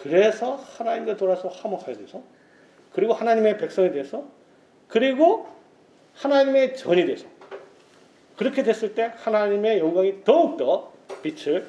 [0.00, 2.22] 그래서 하나님과 돌아서 화목하게 돼서
[2.92, 4.28] 그리고 하나님의 백성이 돼서
[4.86, 5.48] 그리고
[6.14, 7.26] 하나님의 전이 돼서
[8.36, 11.66] 그렇게 됐을 때 하나님의 영광이 더욱더 빛을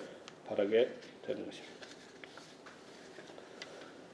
[0.48, 0.92] 발하게
[1.26, 1.80] 되는 것입니다.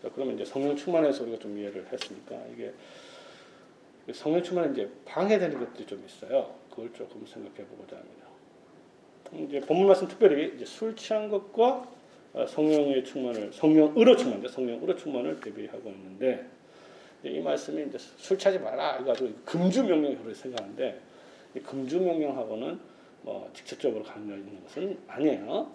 [0.02, 2.74] 자, 그러면 이제 성령 충만해서 우리가 좀 이해를 했으니까 이게
[4.14, 6.56] 성령 충만은 이제 방해되는 것들이 좀 있어요.
[6.70, 8.35] 그걸 조금 생각해 보고자 합니다.
[9.34, 11.88] 이제 본문 말씀 특별히 이제 술 취한 것과
[12.34, 14.50] 어, 성령의 충만을 성령으로 충만죠.
[14.50, 16.46] 성령으로 충만을 대비하고 있는데
[17.24, 21.02] 이 말씀이 이제 술 취하지 마라 이거 아주 금주 명령으로 생각하는데
[21.66, 22.80] 금주 명령하고는
[23.22, 25.72] 뭐 직접적으로 관련 있는 것은 아니에요.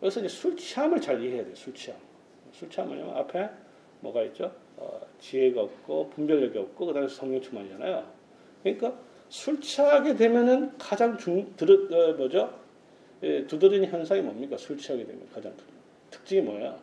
[0.00, 1.54] 그래서 이제 술 취함을 잘 이해해야 돼요.
[1.54, 1.98] 술 취함.
[2.52, 3.50] 술 취함 은 앞에
[4.00, 4.52] 뭐가 있죠?
[4.76, 8.04] 어, 지혜가 없고 분별력이 없고 그다음에 성령 충만이잖아요.
[8.62, 8.94] 그러니까
[9.28, 12.61] 술 취하게 되면은 가장 중 들, 어, 뭐죠?
[13.22, 14.56] 예, 두드리는 현상이 뭡니까?
[14.56, 15.52] 술 취하게 되면 가장
[16.10, 16.76] 특징이 뭐야?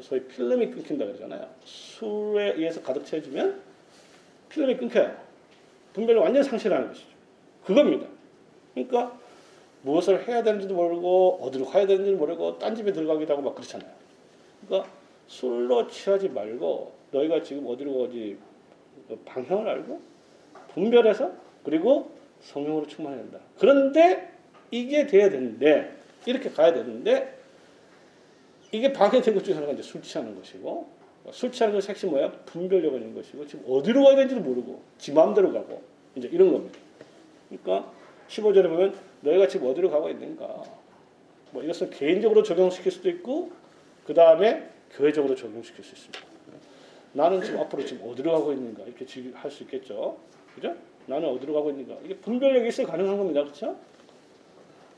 [0.00, 1.48] 소위 필름이 끊긴다 그러잖아요.
[1.64, 3.60] 술에 의해서 가득 채워지면
[4.48, 5.16] 필름이 끊겨요.
[5.92, 7.08] 분별을 완전 상실하는 것이죠.
[7.64, 8.06] 그겁니다.
[8.74, 9.18] 그러니까
[9.82, 13.90] 무엇을 해야 되는지도 모르고 어디로 가야 되는지도 모르고 딴 집에 들어가기도 하고 막 그렇잖아요.
[14.66, 14.90] 그러니까
[15.26, 18.38] 술로 취하지 말고 너희가 지금 어디로 가지
[19.08, 20.00] 그 방향을 알고
[20.72, 21.32] 분별해서
[21.64, 23.40] 그리고 성령으로 충만해야 된다.
[23.58, 24.31] 그런데
[24.72, 27.38] 이게 돼야 되는데 이렇게 가야 되는데
[28.72, 30.88] 이게 방해된 것 중에 하나가 이제 술 취하는 것이고
[31.30, 32.32] 술 취하는 것의 핵심 뭐야?
[32.46, 35.82] 분별력이 있는 것이고 지금 어디로 가야 되는지도 모르고 지 마음대로 가고
[36.16, 36.78] 이제 이런 겁니다.
[37.48, 37.92] 그러니까
[38.28, 40.62] 15절에 보면 너희가 지금 어디로 가고 있는가?
[41.50, 43.52] 뭐 이것을 개인적으로 적용시킬 수도 있고
[44.06, 46.20] 그 다음에 교회적으로 적용시킬 수 있습니다.
[47.12, 49.04] 나는 지금 앞으로 지금 어디로 가고 있는가 이렇게
[49.34, 50.16] 할 수 있겠죠.
[50.54, 50.74] 그죠?
[51.06, 53.42] 나는 어디로 가고 있는가 이게 분별력이 있어 가능한 겁니다.
[53.42, 53.76] 그렇죠?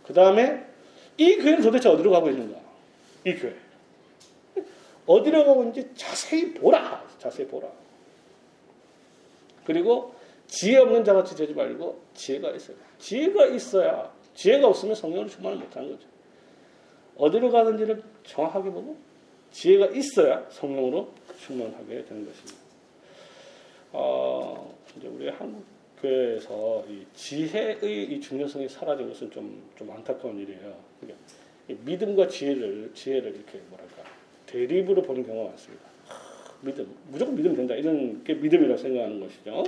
[0.05, 0.64] 그 다음에
[1.17, 2.59] 이 교회는 도대체 어디로 가고 있는가?
[3.27, 3.55] 이 교회.
[5.07, 7.05] 어디로 가고 있는지 자세히 보라.
[7.19, 7.69] 자세히 보라.
[9.64, 10.14] 그리고
[10.47, 16.07] 지혜 없는 자같이 되지 말고 지혜가 있어야 지혜가 있어야 지혜가 없으면 성령으로 충만을 못하는 거죠.
[17.17, 18.97] 어디로 가는지를 정확하게 보고
[19.53, 22.59] 지혜가 있어야 성령으로 충만하게 되는 것입니다.
[23.93, 25.64] 어, 이제 우리 한국
[26.05, 30.77] 교회에서 이 지혜의 이 중요성이 사라진 것은 좀, 좀 안타까운 일이에요.
[31.01, 31.25] 그러니까
[31.69, 34.03] 이 믿음과 지혜를 지혜를 이렇게 뭐랄까
[34.47, 35.85] 대립으로 보는 경우가 많습니다.
[36.07, 39.64] 하, 믿음 무조건 믿으면 된다 이런 게 믿음이라고 생각하는 것이죠.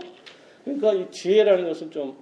[0.65, 2.17] 그러니까 이 지혜라는 것은 좀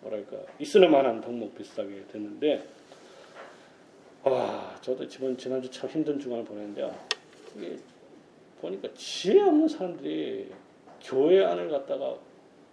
[0.00, 2.66] 뭐랄까 있을 만한 덕목 비슷하게 됐는데
[4.22, 6.94] 와 저도 지난 지난주 참 힘든 주간을 보냈는데요.
[7.56, 7.76] 이게
[8.60, 10.50] 보니까 지혜 없는 사람들이
[11.02, 12.16] 교회 안을 갔다가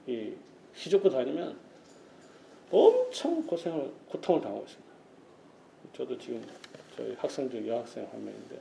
[0.07, 0.31] 이
[0.75, 1.57] 휘젓고 다니면
[2.71, 4.91] 엄청 고생을 고통을 당하고 있습니다.
[5.93, 6.43] 저도 지금
[6.95, 8.59] 저희 학생 중 여학생 한 명인데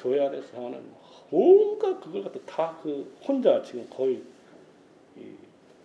[0.00, 0.84] 교회 안에서 하는
[1.30, 4.22] 온갖 그걸 갖다 다 그 혼자 지금 거의
[5.16, 5.32] 이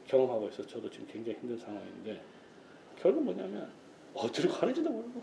[0.08, 0.66] 경험하고 있어.
[0.66, 2.22] 저도 지금 굉장히 힘든 상황인데
[3.00, 3.70] 결국 뭐냐면
[4.14, 5.22] 어디로 가는지도 모르고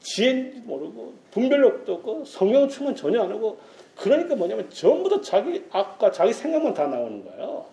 [0.00, 3.58] 지혜인지 모르고 분별력도 없고 성령 충만 전혀 안 하고
[3.96, 7.66] 그러니까 뭐냐면 전부 다 자기 악과 자기 생각만 다 나오는 거예요.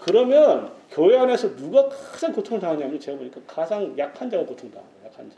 [0.00, 5.06] 그러면 교회 안에서 누가 가장 고통을 당하냐면 제가 보니까 가장 약한 자가 고통 당하는 거예요.
[5.06, 5.36] 약한 자.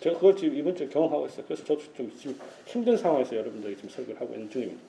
[0.00, 1.44] 제가 그걸 지금 이번 주에 경험하고 있어요.
[1.46, 4.82] 그래서 저도 좀 지금 힘든 상황에서 여러분들에게 지금 설교를 하고 있는 중입니다.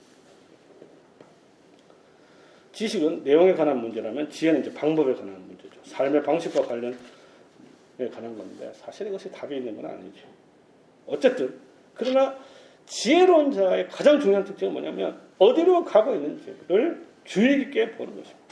[2.74, 5.80] 지식은 내용에 관한 문제라면 지혜는 이제 방법에 관한 문제죠.
[5.84, 6.96] 삶의 방식과 관련에
[7.98, 10.28] 관한 건데 사실 이것이 답이 있는 건 아니죠.
[11.08, 11.60] 어쨌든
[11.94, 12.38] 그러나
[12.86, 18.48] 지혜로운 자의 가장 중요한 특징은 뭐냐면 어디로 가고 있는지를 주의 깊게 보는 것입니다.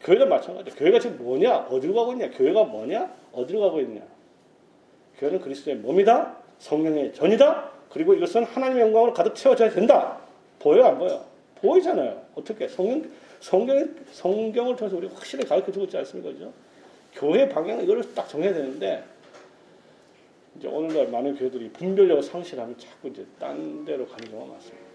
[0.00, 0.78] 교회도 마찬가지예요.
[0.78, 1.66] 교회가 지금 뭐냐?
[1.68, 2.30] 어디로 가고 있냐?
[2.30, 3.12] 교회가 뭐냐?
[3.32, 4.02] 어디로 가고 있냐?
[5.18, 6.36] 교회는 그리스도의 몸이다.
[6.60, 7.70] 성령의 전이다.
[7.90, 10.18] 그리고 이것은 하나님의 영광으로 가득 채워져야 된다.
[10.60, 11.24] 보여요, 안 보여?
[11.56, 12.22] 보이잖아요.
[12.36, 12.68] 어떻게?
[12.68, 16.32] 성경, 성경, 성경을 통해서 우리 확실히 가르쳐 주고 있지 않습니까?
[16.32, 16.52] 그죠?
[17.14, 19.02] 교회 방향 이거를 딱 정해야 되는데,
[20.56, 24.85] 이제 오늘날 많은 교회들이 분별력을 상실하면 자꾸 이제 딴 데로 가는 경우가 많습니다.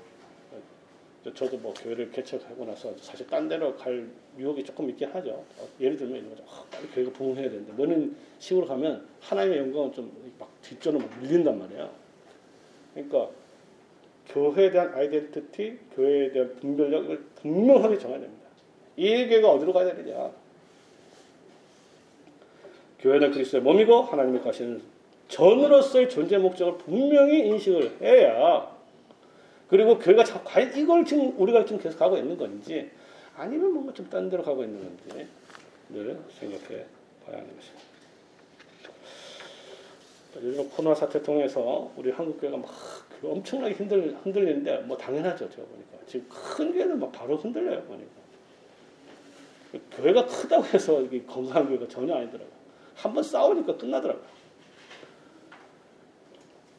[1.36, 5.32] 저도 뭐 교회를 개척하고 나서 사실 딴 데로 갈 유혹이 조금 있긴 하죠.
[5.32, 6.44] 어, 예를 들면 이런 거죠.
[6.50, 11.90] 아, 빨리 교회가 부흥해야 되는데 뭐는 식으로 가면 하나님의 영광은 좀 막 뒷전으로 밀린단 말이에요.
[12.96, 13.30] 그러니까
[14.30, 18.48] 교회에 대한 아이덴티티, 교회에 대한 분별력을 분명하게 정해야 됩니다.
[18.98, 20.32] 이 교회가 어디로 가야 되느냐?
[23.00, 24.82] 교회는 그리스도의 몸이고 하나님의 가시는
[25.28, 28.71] 전으로서의 존재 목적을 분명히 인식을 해야
[29.72, 32.92] 그리고 교회가 과연 이걸 지금 우리가 지금 계속 가고 있는 건지
[33.38, 35.28] 아니면 뭔가 좀 딴 데로 가고 있는 건지
[35.90, 36.86] 늘 생각해
[37.26, 37.92] 봐야 하는 것입니다.
[40.44, 42.70] 요즘 코로나 사태 통해서 우리 한국 교회가 막
[43.24, 45.50] 엄청나게 흔들, 흔들리는데 뭐 당연하죠.
[45.50, 47.82] 제가 보니까 지금 큰 교회는 막 바로 흔들려요.
[47.84, 48.12] 보니까
[49.96, 52.54] 교회가 크다고 해서 건강한 교회가 전혀 아니더라고 요.
[52.96, 54.26] 한번 싸우니까 끝나더라고 요.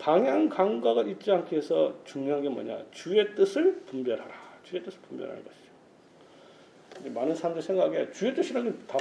[0.06, 2.76] 방향 감각을 잊지 않기 위해서 중요한 게 뭐냐?
[2.90, 4.34] 주의 뜻을 분별하라.
[4.64, 7.10] 주의 뜻을 분별하는 것이죠.
[7.14, 8.98] 많은 사람들 생각에 주의 뜻이라는 게 다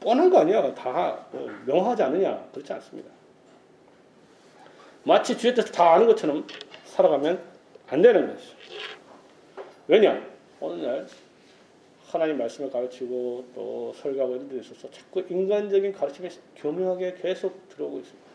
[0.00, 0.74] 뻔한 거 아니야?
[0.74, 2.48] 다 뭐 명하지 않느냐?
[2.54, 3.10] 그렇지 않습니다.
[5.02, 6.46] 마치 주의 뜻을 다 아는 것처럼
[6.84, 7.42] 살아가면
[7.88, 8.56] 안 되는 것이죠.
[9.86, 10.26] 왜냐?
[10.58, 11.06] 오늘날
[12.06, 18.30] 하나님 말씀을 가르치고 또 설교하고 이런 데 있어서 자꾸 인간적인 가르침이 교묘하게 계속 들어오고 있습니다.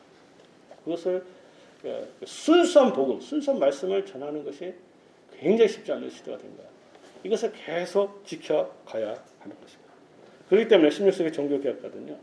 [0.86, 1.39] 그것을 그
[2.26, 4.74] 순수한 복음, 순수한 말씀을 전하는 것이
[5.38, 6.68] 굉장히 쉽지 않은 시대가 된 거야.
[7.24, 9.94] 이것을 계속 지켜가야 하는 것입니다.
[10.50, 12.18] 그렇기 때문에 16세기 종교개혁가든요.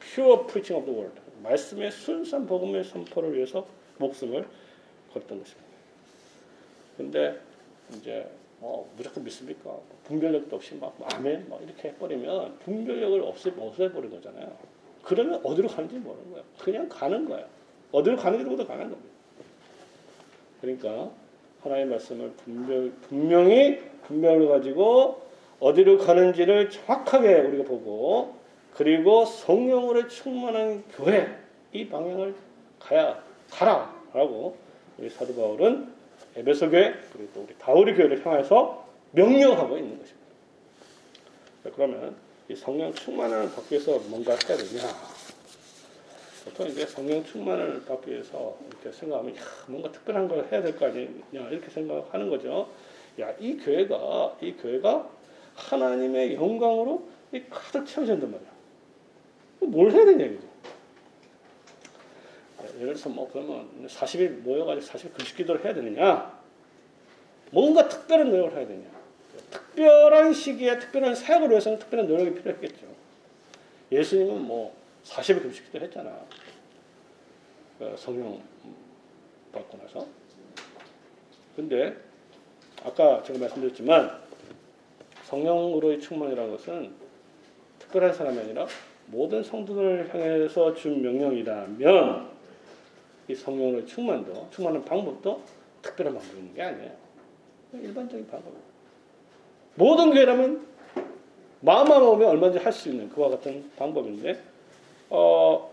[0.00, 1.20] Pure preaching of the word.
[1.42, 3.66] 말씀의 순수한 복음의 선포를 위해서
[3.98, 4.46] 목숨을
[5.12, 5.66] 걸었던 것입니다.
[6.96, 7.40] 근데
[7.96, 8.26] 이제
[8.58, 9.78] 뭐 무조건 믿습니까?
[10.04, 14.56] 분별력도 없이 막 아멘 막 이렇게 해버리면 분별력을 없애 없애버린 거잖아요.
[15.02, 16.44] 그러면 어디로 가는지 모르는 거예요.
[16.58, 17.46] 그냥 가는 거예요.
[17.92, 19.10] 어디로 가는지보다 가는 겁니다.
[20.60, 21.10] 그러니까
[21.62, 25.22] 하나님의 말씀을 분별, 분명히 분별을 가지고
[25.60, 28.36] 어디로 가는지를 정확하게 우리가 보고
[28.74, 31.34] 그리고 성령으로 충만한 교회
[31.72, 32.34] 이 방향을
[32.78, 34.56] 가야 가라라고
[34.98, 35.92] 우리 사도 바울은
[36.36, 40.26] 에베소 교회 그리고 또 우리 다우리 교회를 향해서 명령하고 있는 것입니다.
[41.74, 42.14] 그러면
[42.48, 45.15] 이 성령 충만을 받기 위해서 뭔가 해야 되냐?
[46.46, 50.86] 보통 이제 성령 충만을 받기 위해서 이렇게 생각하면 야, 뭔가 특별한 걸 해야 될 거
[50.86, 52.70] 아니냐 이렇게 생각하는 거죠.
[53.20, 55.10] 야, 이 교회가 이 교회가
[55.56, 57.08] 하나님의 영광으로
[57.50, 58.48] 가득 채워진단 말이야.
[59.60, 60.46] 뭘 해야 되냐 이거죠.
[62.76, 66.38] 예를 들어서 뭐 그러면 40일 모여가지고 40일 금식 기도를 해야 되느냐?
[67.50, 68.84] 뭔가 특별한 노력을 해야 되냐?
[69.50, 72.86] 특별한 시기에 특별한 사역을 위해서는 특별한 노력이 필요했겠죠.
[73.90, 74.74] 예수님은 뭐
[75.06, 76.12] 40일 금식 기도 했잖아.
[77.78, 78.42] 그 성령
[79.52, 80.06] 받고 나서.
[81.54, 81.96] 근데
[82.84, 84.20] 아까 제가 말씀드렸지만
[85.24, 86.92] 성령으로의 충만이라는 것은
[87.78, 88.66] 특별한 사람이 아니라
[89.06, 92.30] 모든 성도들을 향해서 준 명령이라면
[93.28, 95.42] 이 성령으로의 충만도 충만한 방법도
[95.82, 96.92] 특별한 방법이 게 아니에요.
[97.72, 98.66] 일반적인 방법이에요.
[99.74, 100.66] 모든 교회라면
[101.60, 104.55] 마음만 오면 얼마든지 할 수 있는 그와 같은 방법인데
[105.10, 105.72] 어,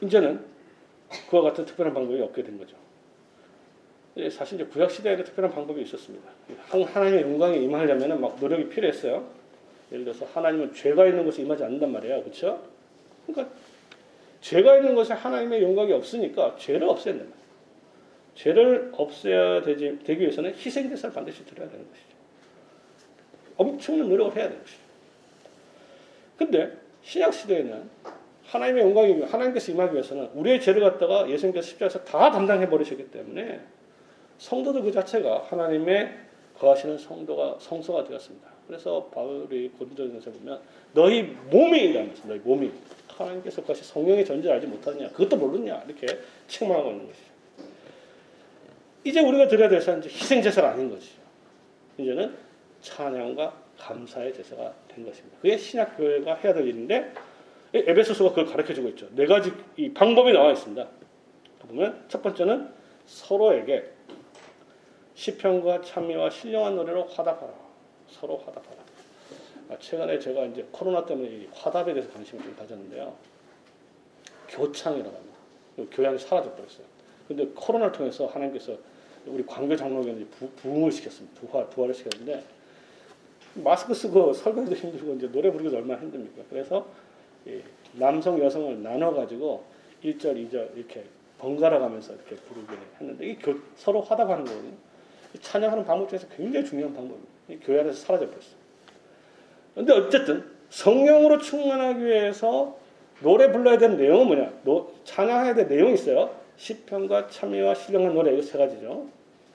[0.00, 0.44] 이제는
[1.30, 2.76] 그와 같은 특별한 방법이 없게 된 거죠.
[4.16, 6.28] 예, 사실 이제 구약 시대에도 특별한 방법이 있었습니다.
[6.68, 9.26] 하나님의 영광에 임하려면 막 노력이 필요했어요.
[9.90, 12.62] 예를 들어서 하나님은 죄가 있는 곳에 임하지 않는단 말이에요, 그렇죠?
[13.26, 13.54] 그러니까
[14.40, 17.36] 죄가 있는 곳에 하나님의 영광이 없으니까 죄를 없애야 된다.
[18.34, 22.11] 죄를 없애야 되기 위해서는 희생 제사를 반드시 드려야 되는 것이죠.
[23.62, 24.78] 엄청난 노력을 해야 되는 것이죠.
[26.36, 26.72] 근데
[27.02, 27.90] 신약 시대에는
[28.46, 33.60] 하나님의 영광이 하나님께서 임하기 위해서는 우리의 죄를 갖다가 예수님께서 십자가에서 다 담당해 버리셨기 때문에
[34.38, 36.12] 성도들 그 자체가 하나님의
[36.58, 38.52] 거하시는 성도가 성소가 되었습니다.
[38.66, 40.60] 그래서 바울이 고린도전서 보면
[40.92, 42.70] 너희 몸이 이라면서 너희 몸이
[43.08, 46.06] 하나님께서 그것이 성령의 존재를 알지 못하느냐 그것도 모르냐 이렇게
[46.48, 47.32] 책망하고 있는 것이죠.
[49.04, 51.20] 이제 우리가 드려야 될 사는 희생 제사가 아닌 것이죠.
[51.98, 52.34] 이제는
[52.82, 55.38] 찬양과 감사의 제사가 된 것입니다.
[55.40, 57.14] 그게 신약 교회가 해야 될 일인데
[57.72, 59.08] 에베소서가 그걸 가르쳐 주고 있죠.
[59.12, 60.86] 네 가지 이 방법이 나와 있습니다.
[61.68, 62.68] 보면 첫 번째는
[63.06, 63.90] 서로에게
[65.14, 67.52] 시편과 찬미와 신령한 노래로 화답하라.
[68.08, 68.82] 서로 화답하라.
[69.70, 73.16] 아, 최근에 제가 이제 코로나 때문에 이 화답에 대해서 관심을 좀 가졌는데요.
[74.48, 75.38] 교창이라고 합니다.
[75.90, 76.84] 교양이 사라져 버렸어요.
[77.26, 78.76] 근데 코로나를 통해서 하나님께서
[79.26, 81.40] 우리 광교 장로교는 부흥을 시켰습니다.
[81.40, 82.44] 부활, 부활을 시켰는데
[83.54, 86.42] 마스크 쓰고 설교도 힘들고 이제 노래 부르기도 얼마나 힘듭니까?
[86.48, 86.86] 그래서
[87.92, 89.64] 남성 여성을 나눠 가지고
[90.04, 91.04] 1절, 2절 이렇게
[91.38, 94.72] 번갈아 가면서 이렇게 부르게 했는데 이 교, 서로 화답하는 거거든요.
[95.40, 97.32] 찬양하는 방법 중에서 굉장히 중요한 방법입니다.
[97.64, 98.62] 교회 안에서 사라져 버렸어요.
[99.74, 102.76] 근데 어쨌든 성령으로 충만하기 위해서
[103.20, 104.52] 노래 불러야 되는 내용은 뭐냐?
[104.64, 106.34] 노, 찬양해야 될 내용이 있어요.
[106.56, 109.06] 시편과 참여와 신령한 노래 이거 세 가지죠.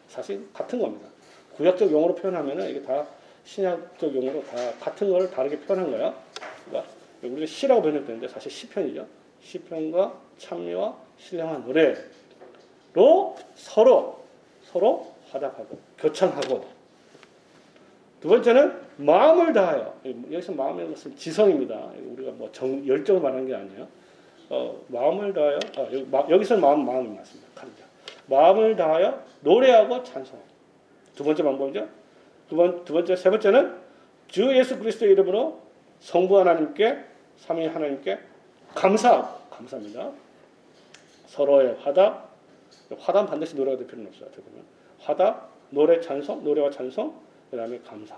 [0.08, 1.08] 사실 같은 겁니다.
[1.56, 3.08] 구약적 용어로 표현하면 이게 다
[3.48, 6.14] 신약적 용어로 다 같은 걸 다르게 표현한 거야.
[6.70, 6.92] 그러니까
[7.24, 9.08] 우리가 시라고 번역되는데 사실 시편이죠.
[9.42, 14.20] 시편과 참여와 신령한 노래로 서로
[14.64, 16.66] 서로 화답하고 교창하고
[18.20, 21.92] 두 번째는 마음을 다하여 여기서 마음의 것은 지성입니다.
[22.16, 23.88] 우리가 뭐 정, 열정을 말하는 게 아니에요.
[24.50, 27.50] 어, 마음을 다하여 아, 여기, 마, 여기서 마음 마음이 맞습니다.
[27.56, 27.84] 칼이죠.
[28.26, 30.38] 마음을 다하여 노래하고 찬송.
[31.16, 31.97] 두 번째 방법이죠.
[32.50, 33.76] 두, 번, 두 번째 세 번째는
[34.28, 35.62] 주 예수 그리스도의 이름으로
[36.00, 37.04] 성부 하나님께
[37.38, 38.20] 삼위 하나님께
[38.74, 40.12] 감사 감사합니다.
[41.28, 42.30] 서로의 화답
[43.00, 44.30] 화답 반드시 노래가 될 필요는 없어요.
[44.30, 44.64] 보면
[45.00, 47.14] 화답 노래 찬송 노래와 찬송
[47.52, 48.16] 그다음에 감사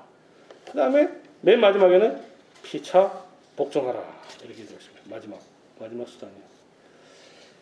[0.66, 1.10] 그다음에
[1.42, 2.22] 맨 마지막에는
[2.64, 3.24] 피차
[3.56, 4.00] 복종하라
[4.44, 5.02] 이렇게 되어 있습니다.
[5.10, 5.40] 마지막
[5.80, 6.50] 마지막 수단이에요.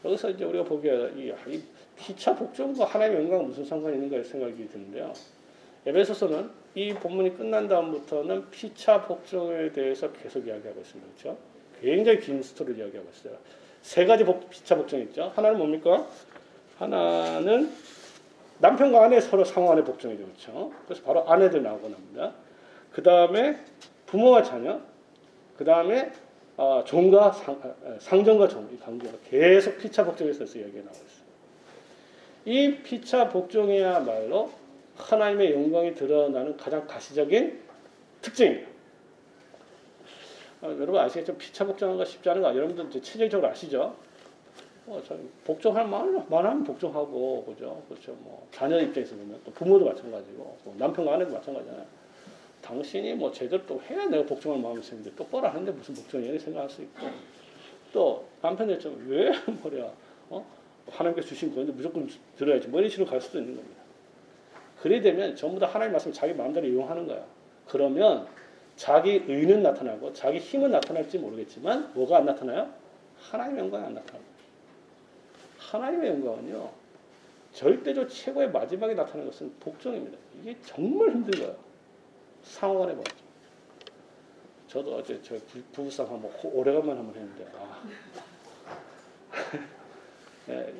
[0.06, 1.64] 여기서 이제 우리가 보기에 이, 이
[1.98, 5.14] 피차 복종과 하나님의 영광 무슨 상관이 있는가 생각이 드는데요.
[5.86, 11.12] 에베소서는 이 본문이 끝난 다음부터는 피차 복종에 대해서 계속 이야기하고 있습니다.
[11.18, 11.38] 그렇죠?
[11.82, 13.38] 굉장히 긴 스토리를 이야기하고 있어요.
[13.82, 15.32] 세 가지 복, 피차 복종이 있죠.
[15.36, 16.08] 하나는 뭡니까?
[16.78, 17.72] 하나는
[18.60, 20.24] 남편과 아내 서로 상호 안의 복종이죠.
[20.24, 20.74] 그렇죠?
[20.86, 22.34] 그래서 바로 아내들 나오고 납니다.
[22.92, 23.60] 그 다음에
[24.08, 24.82] 부모와 자녀,
[25.58, 26.12] 그 다음에
[26.58, 31.28] 어, 종과 상, 상정과 종, 이 관계가 계속 피차 복종에 있어서 이야기가 나오고 있어요.
[32.46, 34.52] 이 피차 복종이야말로
[34.98, 37.60] 하나님의 영광이 드러나는 가장 가시적인
[38.22, 38.70] 특징입니다.
[40.62, 41.38] 어, 여러분 아시겠죠?
[41.38, 43.96] 피차 복종하는 거 쉽지 않은 거 여러분들 체질적으로 아시죠?
[44.88, 45.04] 어,
[45.44, 47.84] 복종할 만, 만하면 복종하고 그죠?
[47.88, 48.14] 그렇죠.
[48.20, 51.86] 뭐 자녀 입장에서 보면 또 부모도 마찬가지고 뭐 남편과 아내도 마찬가지잖아요.
[52.62, 56.82] 당신이 뭐 제대로 또 해야 내가 복종할 마음이 있는데 똑바로 하는데 무슨 복종이야 생각할 수
[56.82, 57.08] 있고
[57.94, 59.32] 또 남편들 좀왜
[59.62, 59.92] 뭐야
[60.30, 60.46] 어?
[60.90, 63.77] 하나님께서 주신 건데 무조건 들어야지 뭐 이런 식으로 갈 수도 있는 겁니다.
[64.88, 67.26] 그래 되면 전부 다 하나님 말씀 자기 마음대로 이용하는 거야.
[67.68, 68.26] 그러면
[68.78, 72.74] 자기 의는 나타나고 자기 힘은 나타날지 모르겠지만 뭐가 안 나타나요?
[73.20, 74.34] 하나님의 영광이 안 나타납니다.
[75.58, 76.72] 하나님의 영광은요
[77.52, 80.18] 절대적 최고의 마지막에 나타나는 것은 복종입니다.
[80.40, 81.58] 이게 정말 힘든 거예요.
[82.44, 83.14] 상호간에 보죠.
[84.70, 85.36] 저도 어제 저
[85.74, 87.84] 부부싸움 한번 오래간만에 한번 했는데 아.
[90.48, 90.74] 네,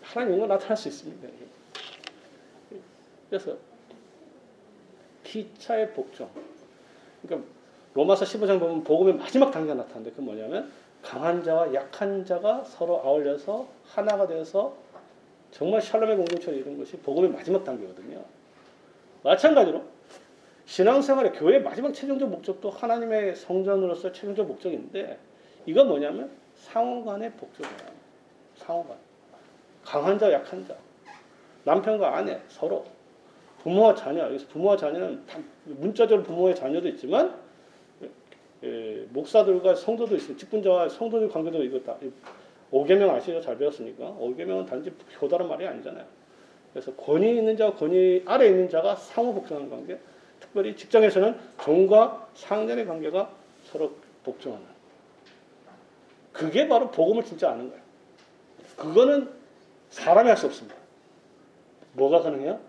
[0.00, 1.28] 하나님 영광 나타날 수 있습니다.
[3.30, 3.56] 그래서
[5.22, 6.28] 피차의 복종.
[7.22, 7.48] 그러니까
[7.94, 10.70] 로마서 15장 보면 복음의 마지막 단계가 나타나는데 그 뭐냐면
[11.02, 14.74] 강한 자와 약한 자가 서로 아울려서 하나가 되어서
[15.50, 18.22] 정말 샬롬의 공동체를 이룬 것이 복음의 마지막 단계거든요.
[19.22, 19.82] 마찬가지로
[20.66, 25.18] 신앙생활의 교회의 마지막 최종적 목적도 하나님의 성전으로서 최종적 목적인데
[25.66, 27.90] 이건 뭐냐면 상호간의 복종이에요.
[28.56, 28.96] 상호간.
[29.84, 30.76] 강한 자, 약한 자.
[31.64, 32.84] 남편과 아내 서로
[33.62, 34.24] 부모와 자녀.
[34.24, 37.34] 여기서 부모와 자녀는 다 문자적으로 부모의 자녀도 있지만
[38.62, 40.36] 예, 목사들과 성도도 있어요.
[40.36, 41.96] 직분자와 성도들 관계도 이거 다
[42.70, 43.40] 오계명 아시죠?
[43.40, 46.04] 잘 배웠으니까 오계명은 단지 교다란 말이 아니잖아요.
[46.72, 49.98] 그래서 권위 있는 자와 권위 아래 있는 자가 상호 복종하는 관계.
[50.38, 53.30] 특별히 직장에서는 종과 상전의 관계가
[53.64, 53.92] 서로
[54.24, 54.64] 복종하는.
[56.32, 57.82] 그게 바로 복음을 진짜 아는 거예요.
[58.76, 59.30] 그거는
[59.90, 60.76] 사람이 할 수 없습니다.
[61.94, 62.60] 뭐가 가능해요?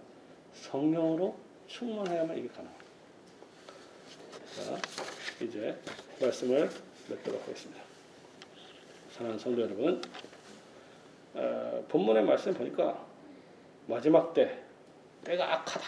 [0.54, 1.36] 성령으로
[1.68, 2.86] 충만해야만 이게 가능합니다.
[4.56, 5.78] 자, 이제
[6.20, 6.70] 말씀을
[7.10, 7.82] 맺도록 하겠습니다.
[9.12, 10.02] 사랑하는 성도 여러분,
[11.34, 13.06] 어, 본문의 말씀 보니까
[13.88, 14.60] 마지막 때,
[15.24, 15.86] 때가 악하다.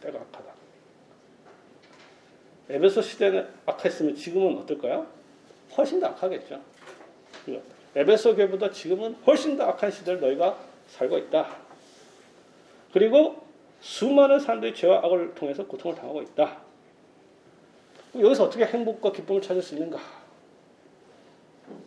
[0.00, 0.52] 때가 악하다.
[2.70, 5.06] 에베소 시대는 악했으면 지금은 어떨까요?
[5.76, 6.60] 훨씬 더 악하겠죠.
[7.94, 11.56] 에베소 교보다 지금은 훨씬 더 악한 시대를 너희가 살고 있다.
[12.92, 13.41] 그리고
[13.82, 16.62] 수많은 사람들이 죄와 악을 통해서 고통을 당하고 있다.
[18.14, 19.98] 여기서 어떻게 행복과 기쁨을 찾을 수 있는가?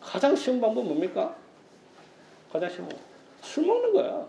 [0.01, 1.35] 가장 쉬운 방법은 뭡니까?
[2.51, 2.89] 가장 쉬운.
[3.41, 4.27] 술 먹는 거야.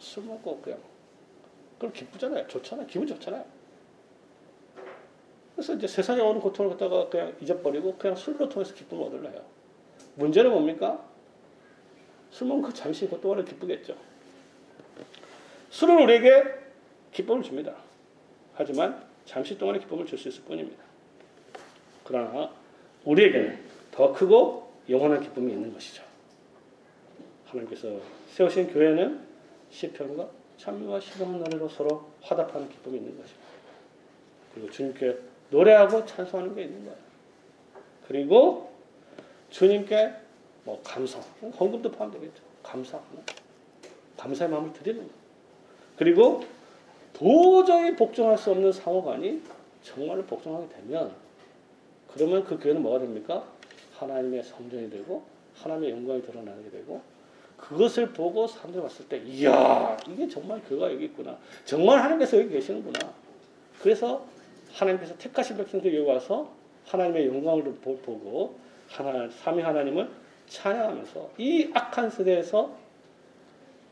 [0.00, 0.80] 술 먹고 그냥.
[1.78, 2.48] 그럼 기쁘잖아요.
[2.48, 2.86] 좋잖아요.
[2.88, 3.44] 기분 좋잖아요.
[5.54, 9.42] 그래서 이제 세상에 오는 고통을 갖다가 그냥 잊어버리고 그냥 술로 통해서 기쁨을 얻으려 해요.
[10.16, 11.00] 문제는 뭡니까?
[12.32, 13.94] 술 먹으면 그 잠시 그 동안은 기쁘겠죠.
[15.70, 16.67] 술은 우리에게
[17.12, 17.74] 기쁨을 줍니다.
[18.54, 20.82] 하지만 잠시 동안의 기쁨을 줄 수 있을 뿐입니다.
[22.04, 22.50] 그러나
[23.04, 23.58] 우리에게는
[23.90, 26.02] 더 크고 영원한 기쁨이 있는 것이죠.
[27.46, 28.00] 하나님께서
[28.30, 29.20] 세우신 교회는
[29.70, 33.48] 시편과 찬미와 시경한 노래로 서로 화답하는 기쁨이 있는 것입니다.
[34.54, 35.18] 그리고 주님께
[35.50, 36.98] 노래하고 찬송하는 게 있는 거예요.
[38.06, 38.72] 그리고
[39.50, 40.12] 주님께
[40.64, 42.42] 뭐 감사, 헌금도 포함되겠죠.
[42.62, 43.00] 감사,
[44.16, 45.10] 감사의 마음을 드리는 거.
[45.96, 46.44] 그리고
[47.18, 49.42] 도저히 복종할 수 없는 상호간이
[49.82, 51.12] 정말로 복종하게 되면
[52.12, 53.44] 그러면 그 교회는 뭐가 됩니까?
[53.96, 55.24] 하나님의 성전이 되고
[55.56, 57.00] 하나님의 영광이 드러나게 되고
[57.56, 63.12] 그것을 보고 사람들이 봤을 때 이야 이게 정말 교회가 여기 있구나 정말 하나님께서 여기 계시는구나
[63.82, 64.24] 그래서
[64.72, 66.48] 하나님께서 택하신 백성들 여기 와서
[66.86, 68.56] 하나님의 영광을 보고
[68.88, 70.08] 하나 삼위 하나님을
[70.46, 72.70] 찬양하면서 이 악한 세대에서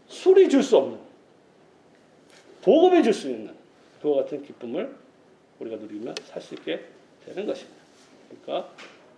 [0.07, 1.06] 술이 줄 수 없는
[2.67, 3.55] 복음이 줄수 있는
[4.03, 4.93] 그와 같은 기쁨을
[5.61, 6.81] 우리가 누리며 살 수 있게
[7.25, 7.81] 되는 것입니다.
[8.29, 8.73] 그러니까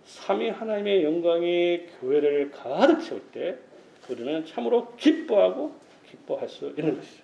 [0.05, 3.57] 삼위 하나님의 영광이 교회를 가득 채울 때
[4.07, 5.73] 우리는 참으로 기뻐하고
[6.07, 7.23] 기뻐할 수 있는 것이죠.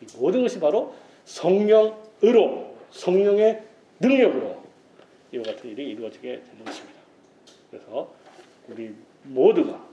[0.00, 0.94] 이 모든 것이 바로
[1.26, 3.62] 성령으로 성령의
[4.00, 4.62] 능력으로
[5.32, 7.00] 이와 같은 일이 이루어지게 되는 것입니다.
[7.70, 8.14] 그래서
[8.68, 9.86] 우리 모두가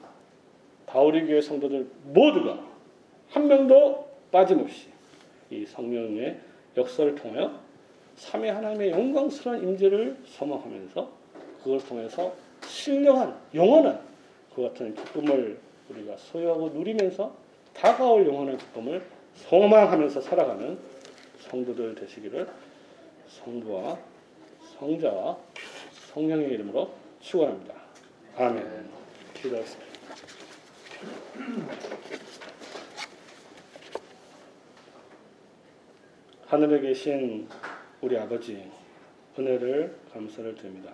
[0.85, 2.65] 바울의 교회 성도들 모두가
[3.31, 4.92] 한 명도 빠짐없이
[5.53, 6.39] 이 성령의
[6.75, 7.59] 역사를 통하여
[8.15, 11.11] 삼위 하나님의 영광스러운 임재를 소망하면서
[11.63, 12.33] 그걸 통해서
[12.65, 13.99] 신령한 영원한
[14.55, 17.35] 그 같은 기쁨을 우리가 소유하고 누리면서
[17.73, 19.03] 다가올 영원한 기쁨을
[19.35, 20.77] 소망하면서 살아가는
[21.39, 22.47] 성도들 되시기를
[23.27, 23.97] 성부와
[24.77, 25.37] 성자와
[26.13, 27.73] 성령의 이름으로 축원합니다.
[28.37, 28.89] 아멘.
[29.33, 29.93] 기도하겠습니다.
[36.53, 37.47] 하늘에 계신
[37.99, 38.69] 우리 아버지
[39.39, 40.93] 은혜를 감사를 드립니다.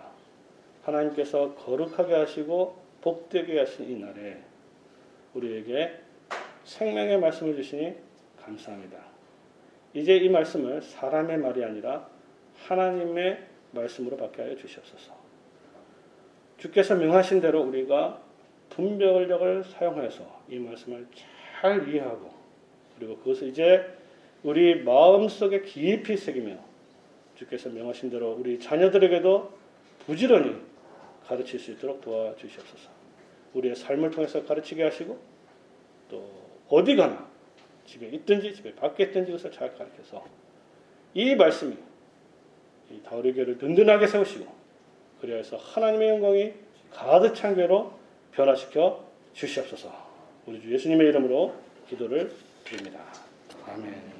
[0.84, 4.38] 하나님께서 거룩하게 하시고 복되게 하신 이 날에
[5.34, 6.00] 우리에게
[6.64, 7.94] 생명의 말씀을 주시니
[8.42, 9.04] 감사합니다.
[9.92, 12.08] 이제 이 말씀을 사람의 말이 아니라
[12.56, 15.12] 하나님의 말씀으로 받게 하여 주시옵소서.
[16.56, 18.22] 주께서 명하신 대로 우리가
[18.70, 21.06] 분별력을 사용해서 이 말씀을
[21.60, 22.30] 잘 이해하고
[22.98, 23.99] 그리고 그것을 이제
[24.42, 26.56] 우리 마음속에 깊이 새기며
[27.34, 29.52] 주께서 명하신 대로 우리 자녀들에게도
[30.06, 30.56] 부지런히
[31.26, 32.90] 가르칠 수 있도록 도와주시옵소서.
[33.54, 35.18] 우리의 삶을 통해서 가르치게 하시고
[36.08, 36.30] 또
[36.68, 37.28] 어디 가나
[37.84, 40.24] 집에 있든지 집에 밖에 있든지 그것을 잘 가르쳐서
[41.14, 41.76] 이 말씀이
[42.90, 44.46] 이 다우리 교를 든든하게 세우시고
[45.20, 46.52] 그리하여서 하나님의 영광이
[46.90, 47.92] 가득 찬 교로
[48.32, 49.92] 변화시켜 주시옵소서.
[50.46, 51.54] 우리 주 예수님의 이름으로
[51.88, 52.32] 기도를
[52.64, 53.00] 드립니다.
[53.66, 54.19] 아멘.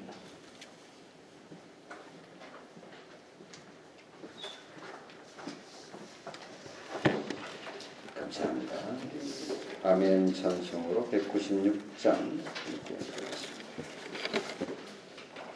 [9.83, 12.39] 아멘 찬송으로 196장
[12.71, 13.37] 읽겠습니다.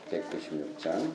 [0.09, 1.11] 196장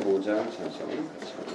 [0.00, 1.45] 15장 잠시만 같이